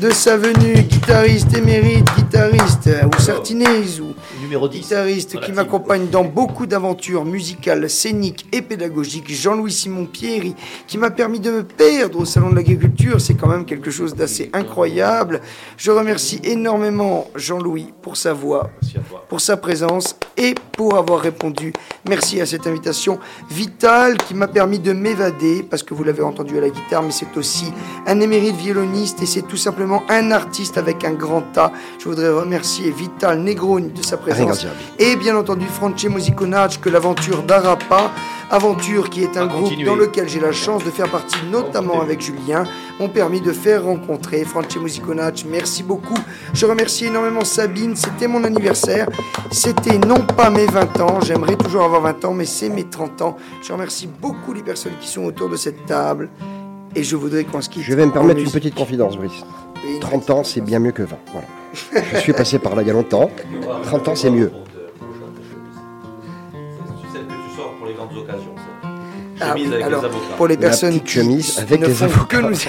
de 0.00 0.10
sa 0.10 0.38
venue, 0.38 0.82
guitariste 0.84 1.54
émérite, 1.54 2.06
guitariste 2.16 2.88
ou 3.06 3.20
sartinaise 3.20 4.00
ou 4.00 4.14
Numéro 4.40 4.66
10. 4.66 4.80
guitariste 4.80 5.40
qui 5.40 5.52
m'accompagne 5.52 6.08
dans 6.08 6.24
beaucoup 6.24 6.66
d'aventures 6.66 7.26
musicales, 7.26 7.90
scéniques 7.90 8.46
et 8.52 8.62
pédagogiques, 8.62 9.30
Jean-Louis 9.30 9.72
Simon 9.72 10.06
Pierry, 10.06 10.54
qui 10.86 10.96
m'a 10.96 11.10
permis 11.10 11.40
de 11.40 11.50
me 11.50 11.62
perdre 11.62 12.20
au 12.20 12.24
Salon 12.24 12.50
de 12.50 12.56
l'Agriculture. 12.56 13.20
C'est 13.20 13.34
quand 13.34 13.48
même 13.48 13.66
quelque 13.66 13.90
chose 13.90 14.14
d'assez 14.14 14.48
incroyable. 14.54 15.42
Je 15.76 15.90
remercie 15.90 16.40
énormément 16.42 17.28
Jean-Louis 17.34 17.92
pour 18.00 18.16
sa 18.16 18.32
voix, 18.32 18.70
pour 19.28 19.42
sa 19.42 19.58
présence 19.58 20.16
et 20.38 20.54
pour 20.76 20.96
avoir 20.96 21.20
répondu. 21.20 21.72
Merci 22.08 22.40
à 22.40 22.46
cette 22.46 22.66
invitation. 22.66 23.18
Vital 23.50 24.16
qui 24.16 24.34
m'a 24.34 24.48
permis 24.48 24.78
de 24.78 24.92
m'évader, 24.92 25.64
parce 25.68 25.82
que 25.82 25.94
vous 25.94 26.04
l'avez 26.04 26.22
entendu 26.22 26.58
à 26.58 26.60
la 26.60 26.70
guitare, 26.70 27.02
mais 27.02 27.10
c'est 27.10 27.36
aussi 27.36 27.72
un 28.06 28.20
émérite 28.20 28.56
violoniste 28.56 29.22
et 29.22 29.26
c'est 29.26 29.42
tout 29.42 29.56
simplement 29.56 30.02
un 30.08 30.30
artiste 30.30 30.78
avec 30.78 31.04
un 31.04 31.12
grand 31.12 31.56
A. 31.56 31.72
Je 31.98 32.08
voudrais 32.08 32.30
remercier 32.30 32.90
Vital 32.90 33.40
Negroni 33.40 33.90
de 33.90 34.02
sa 34.02 34.16
présence. 34.16 34.66
Et 34.98 35.16
bien 35.16 35.36
entendu, 35.36 35.66
France 35.66 36.02
Musiconach, 36.04 36.80
que 36.80 36.88
l'aventure 36.88 37.42
d'Arapa, 37.42 38.10
aventure 38.52 39.10
qui 39.10 39.22
est 39.24 39.36
un 39.36 39.44
À 39.44 39.46
groupe 39.46 39.62
continuer. 39.64 39.84
dans 39.86 39.96
lequel 39.96 40.28
j'ai 40.28 40.38
la 40.38 40.52
chance 40.52 40.84
de 40.84 40.90
faire 40.90 41.08
partie, 41.08 41.38
notamment 41.50 42.00
avec 42.00 42.20
Julien, 42.20 42.64
m'ont 43.00 43.08
permis 43.08 43.40
de 43.40 43.50
faire 43.52 43.84
rencontrer 43.84 44.44
France 44.44 44.76
Musiconach. 44.76 45.44
Merci 45.50 45.82
beaucoup. 45.82 46.14
Je 46.52 46.66
remercie 46.66 47.06
énormément 47.06 47.44
Sabine, 47.44 47.96
c'était 47.96 48.28
mon 48.28 48.44
anniversaire. 48.44 49.08
C'était 49.50 49.98
non 49.98 50.20
pas 50.20 50.50
mes 50.50 50.66
20 50.66 51.00
ans, 51.00 51.20
j'aimerais 51.22 51.56
toujours 51.56 51.82
avoir 51.82 52.02
20 52.02 52.24
ans, 52.26 52.34
mais 52.34 52.44
c'est 52.44 52.68
mes 52.68 52.84
30 52.84 53.22
ans. 53.22 53.36
Je 53.62 53.72
remercie 53.72 54.06
beaucoup 54.06 54.52
les 54.52 54.62
personnes 54.62 54.92
qui 55.00 55.08
sont 55.08 55.24
autour 55.24 55.48
de 55.48 55.56
cette 55.56 55.86
table. 55.86 56.28
Et 56.94 57.02
je 57.04 57.16
voudrais 57.16 57.44
qu'on 57.44 57.62
se 57.62 57.70
quitte. 57.70 57.82
Je 57.84 57.94
vais 57.94 58.04
me 58.04 58.12
permettre 58.12 58.40
une 58.40 58.50
petite 58.50 58.74
confidence, 58.74 59.16
Brice. 59.16 59.44
Oui, 59.84 59.98
30 59.98 60.30
ans, 60.30 60.44
c'est 60.44 60.60
bien 60.60 60.78
mieux 60.78 60.92
que 60.92 61.02
20. 61.02 61.16
Voilà. 61.32 61.46
Je 62.12 62.18
suis 62.18 62.34
passé 62.34 62.58
par 62.58 62.76
là 62.76 62.82
il 62.82 62.88
y 62.88 62.90
a 62.90 62.94
longtemps. 62.94 63.30
30 63.84 64.08
ans, 64.08 64.14
c'est 64.14 64.30
mieux. 64.30 64.52
Ah 69.42 69.48
Chemise 69.52 69.68
oui, 69.68 69.74
avec 69.74 69.86
alors, 69.86 70.02
les 70.02 70.08
avocats. 70.08 70.34
Pour 70.36 70.46
les 70.48 70.54
La 70.56 70.60
personnes 70.60 70.90
petite 70.90 71.04
qui 71.04 71.12
chemise 71.12 71.58
avec 71.58 71.80
ne 71.80 71.86
les 71.86 71.92
font 71.94 72.04
avocats. 72.06 72.36
que 72.38 72.42
nous- 72.42 72.56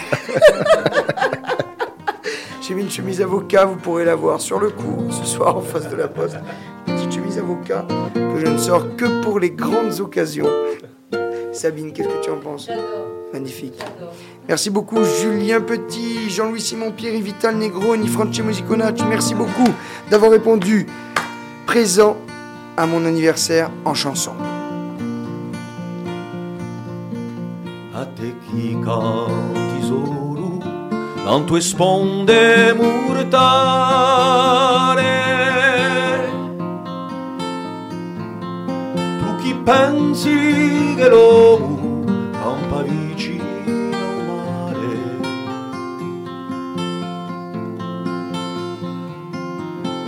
J'ai 2.62 2.74
mis 2.76 2.82
une 2.84 2.90
chemise 2.90 3.22
avocat, 3.22 3.66
vous 3.66 3.76
pourrez 3.76 4.06
la 4.06 4.16
voir 4.16 4.40
sur 4.40 4.58
le 4.60 4.70
cours 4.70 5.14
ce 5.14 5.26
soir 5.26 5.58
en 5.58 5.62
face 5.62 5.90
de 5.90 5.96
la 5.98 6.08
poste. 6.08 6.38
Petite 6.86 7.14
chemise 7.14 7.38
avocat 7.38 7.86
que 8.14 8.40
je 8.40 8.48
ne 8.50 8.58
sors 8.58 8.96
que 8.96 9.22
pour 9.22 9.40
les 9.40 9.52
grandes 9.52 10.00
occasions. 10.00 10.48
Sabine, 11.52 11.92
qu'est-ce 11.92 12.08
que 12.08 12.24
tu 12.24 12.30
en 12.32 12.38
penses? 12.38 12.70
Magnifique. 13.34 13.80
Merci 14.48 14.70
beaucoup 14.70 15.04
Julien 15.04 15.60
Petit, 15.62 16.30
Jean-Louis 16.30 16.62
Simon 16.62 16.92
Pierre, 16.92 17.20
Vital 17.22 17.56
Negroni, 17.58 18.08
France 18.08 18.40
Musiconach. 18.40 18.96
Merci 19.10 19.36
beaucoup 19.36 19.68
d'avoir 20.10 20.32
répondu 20.32 20.86
présent 21.66 22.16
à 22.78 22.86
mon 22.86 23.06
anniversaire 23.06 23.70
en 23.86 23.94
chanson. 23.94 24.32
A 28.54 28.60
te 28.60 28.60
chi 28.60 28.80
canti 28.80 29.84
solo 29.84 30.58
non 31.24 31.46
tue 31.46 31.62
sponde 31.62 32.74
mortale 32.74 33.52
tu 39.20 39.36
chi 39.42 39.56
pensi 39.64 40.94
che 40.96 41.10
l'uomo 41.10 42.04
campa 42.32 42.82
vicino 42.82 43.44
al 44.02 44.26
mare? 44.28 44.98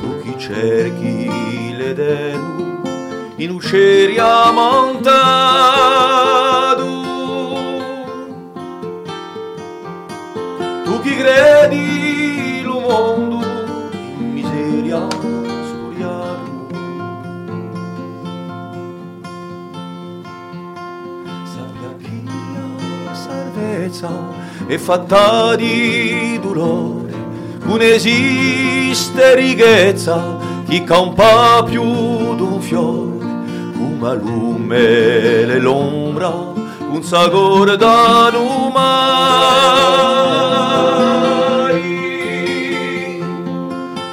Tu 0.02 0.22
chi 0.22 0.34
cerchi 0.38 1.76
l'edeno 1.76 2.84
in 3.38 3.50
uceri 3.50 4.18
ammantato 4.18 5.05
è 24.68 24.78
fatta 24.78 25.56
di 25.56 26.40
dolore. 26.42 27.14
Non 27.64 27.82
esiste 27.82 29.36
ricchezza 29.36 30.38
chi 30.68 30.84
campa 30.84 31.64
più 31.64 31.84
d'un 32.36 32.62
fiore. 32.62 33.14
Come 33.78 34.16
lume 34.16 35.46
le 35.46 35.60
l'ombra 35.60 36.54
un 36.96 37.04
sagore 37.04 37.76
da 37.76 38.30
numai 38.32 38.56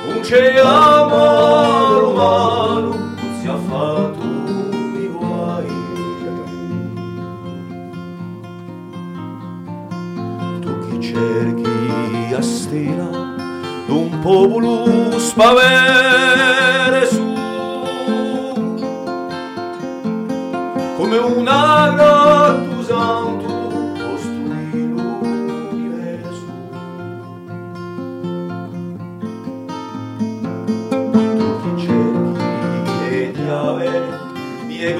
un 0.09 0.23
cielo 0.25 0.63
amaro 0.65 2.11
umano 2.11 2.62
stila 12.41 13.11
d'un 13.87 14.19
popolo 14.21 15.19
spavere 15.19 17.07
su. 17.07 17.21
Come 20.97 21.19
una 21.19 21.91
grattu 21.95 22.83
santo 22.83 23.93
costruì 23.99 24.89
l'universo 24.89 26.47
tu 31.61 31.77
cerchi 31.77 33.15
e 33.15 33.31
ti 33.33 33.43
ave 33.49 33.91
mie 34.67 34.95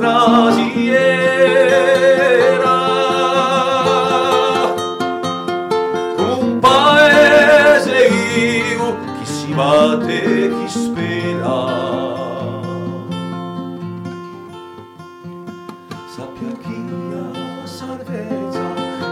strasiera 0.00 0.96
un 6.16 6.58
paese 6.58 8.06
io 8.06 8.96
chi 9.18 9.26
si 9.26 9.52
batte 9.52 10.50
chi 10.56 10.68
spera. 10.68 11.58
Sappia 16.14 16.52
chi 16.62 16.78
la 17.10 17.66
salvezza 17.66 18.68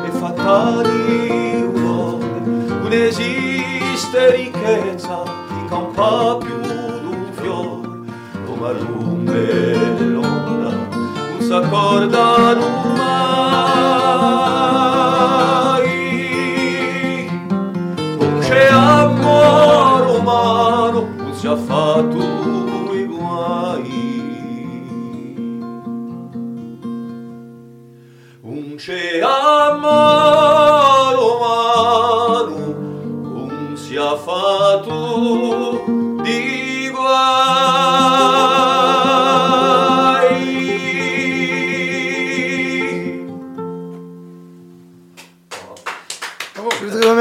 è 0.06 0.10
fatta 0.10 0.82
di 0.88 1.68
onore 1.74 2.40
non 2.40 2.92
esiste 2.92 4.30
ricchezza 4.36 5.22
che 5.48 5.68
campa 5.68 6.37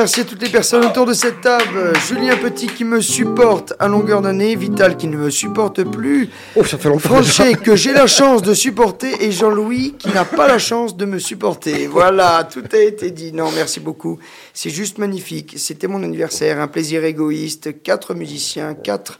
remercier 0.08 0.24
toutes 0.24 0.42
les 0.42 0.50
personnes 0.50 0.86
autour 0.86 1.06
de 1.06 1.12
cette 1.12 1.42
table. 1.42 1.92
Julien 2.08 2.38
Petit 2.38 2.68
qui 2.68 2.86
me 2.86 3.02
supporte 3.02 3.74
à 3.78 3.90
longueur 3.90 4.22
d'année, 4.22 4.56
Vital 4.56 4.96
qui 4.96 5.06
ne 5.08 5.18
me 5.18 5.30
supporte 5.30 5.84
plus, 5.84 6.30
Oh, 6.56 6.64
ça 6.64 6.78
fait 6.78 6.88
longtemps. 6.88 7.10
Franchet 7.10 7.56
que 7.56 7.76
j'ai 7.76 7.92
la 7.92 8.08
chance 8.08 8.42
de 8.42 8.54
supporter 8.54 9.22
et 9.22 9.34
Jean-Louis 9.34 9.96
qui 10.00 10.08
n'a 10.08 10.24
pas 10.24 10.48
la 10.48 10.60
chance 10.60 10.96
de 10.96 11.04
me 11.04 11.20
supporter. 11.20 11.88
Voilà, 11.88 12.48
tout 12.50 12.64
a 12.72 12.78
été 12.78 13.12
dit. 13.12 13.34
Non, 13.34 13.52
merci 13.54 13.82
beaucoup. 13.82 14.18
C'est 14.54 14.70
juste 14.70 14.98
magnifique. 14.98 15.56
C'était 15.58 15.88
mon 15.88 16.02
anniversaire, 16.02 16.62
un 16.62 16.68
plaisir 16.68 17.04
égoïste. 17.04 17.84
Quatre 17.84 18.14
musiciens, 18.14 18.76
quatre... 18.76 19.20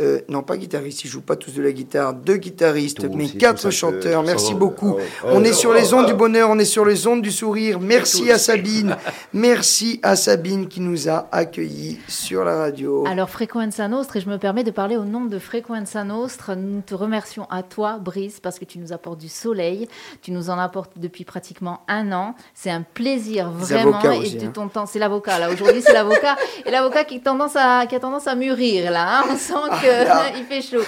euh, 0.00 0.20
non, 0.28 0.42
pas 0.42 0.56
guitaristes, 0.56 1.04
ils 1.04 1.08
jouent 1.08 1.20
pas 1.22 1.36
tous 1.36 1.52
de 1.54 1.62
la 1.62 1.72
guitare. 1.72 2.14
Deux 2.14 2.36
guitaristes, 2.36 3.04
mais 3.14 3.28
quatre 3.28 3.64
que- 3.64 3.70
chanteurs. 3.70 4.22
Merci 4.22 4.54
beaucoup. 4.54 4.96
oh, 4.98 5.02
oh, 5.24 5.28
on 5.32 5.44
est 5.44 5.50
oh, 5.50 5.54
sur 5.54 5.70
oh, 5.70 5.74
les 5.74 5.92
ondes 5.94 6.04
oh. 6.06 6.08
du 6.10 6.14
bonheur, 6.14 6.50
on 6.50 6.58
est 6.58 6.64
sur 6.64 6.84
les 6.84 7.06
ondes 7.06 7.22
du 7.22 7.32
sourire. 7.32 7.80
Merci 7.80 8.30
à 8.30 8.38
Sabine. 8.38 8.96
Merci 9.32 10.00
à 10.02 10.16
Sabine 10.16 10.68
qui 10.68 10.80
nous 10.80 11.08
a 11.08 11.28
accueillis 11.32 11.98
sur 12.08 12.44
la 12.44 12.56
radio. 12.56 13.04
Alors, 13.06 13.30
Frequenza 13.30 13.88
Nostra, 13.88 14.18
et 14.18 14.22
je 14.22 14.28
me 14.28 14.38
permets 14.38 14.64
de 14.64 14.70
parler 14.70 14.96
au 14.96 15.04
nom 15.04 15.24
de 15.24 15.38
Frequenza 15.38 16.04
Nostra. 16.04 16.56
Nous 16.56 16.80
te 16.80 16.94
remercions 16.94 17.46
à 17.50 17.62
toi, 17.62 17.98
Brice, 17.98 18.40
parce 18.40 18.58
que 18.58 18.64
tu 18.64 18.78
nous 18.78 18.92
apportes 18.92 19.18
du 19.18 19.28
soleil. 19.28 19.88
Tu 20.22 20.30
nous 20.30 20.50
en 20.50 20.58
apportes 20.58 20.92
depuis 20.96 21.24
pratiquement 21.24 21.80
un 21.88 22.12
an. 22.12 22.34
C'est 22.54 22.70
un 22.70 22.82
plaisir, 22.82 23.50
Les 23.58 23.64
vraiment. 23.64 24.00
et 24.12 24.44
hein. 24.44 24.50
ton 24.52 24.68
temps, 24.68 24.86
c'est 24.86 24.98
l'avocat, 24.98 25.38
là. 25.38 25.50
Aujourd'hui, 25.50 25.82
c'est 25.82 25.92
l'avocat. 25.92 26.36
Et 26.66 26.70
l'avocat 26.70 27.04
qui, 27.04 27.16
a 27.16 27.20
tendance 27.20 27.56
à- 27.56 27.86
qui 27.86 27.94
a 27.94 28.00
tendance 28.00 28.26
à 28.26 28.34
mûrir, 28.34 28.90
là. 28.90 29.20
hein. 29.20 29.24
On 29.30 29.36
sent 29.36 29.52
là. 29.70 29.87
Qu'il 30.34 30.44
fait 30.48 30.62
chaud. 30.62 30.84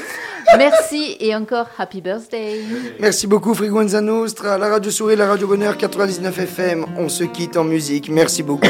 Merci 0.57 1.17
et 1.21 1.35
encore 1.35 1.67
happy 1.79 2.01
birthday. 2.01 2.61
Merci 2.99 3.27
beaucoup 3.27 3.55
Frequenza 3.55 4.01
Nostra, 4.01 4.59
la 4.59 4.69
radio 4.69 4.91
sourire, 4.91 5.19
la 5.19 5.29
radio 5.29 5.47
bonheur 5.47 5.77
99 5.77 6.39
FM. 6.39 6.87
On 6.97 7.09
se 7.09 7.25
quitte 7.25 7.57
en 7.57 7.65
musique. 7.65 8.09
Merci 8.09 8.43
beaucoup. 8.43 8.67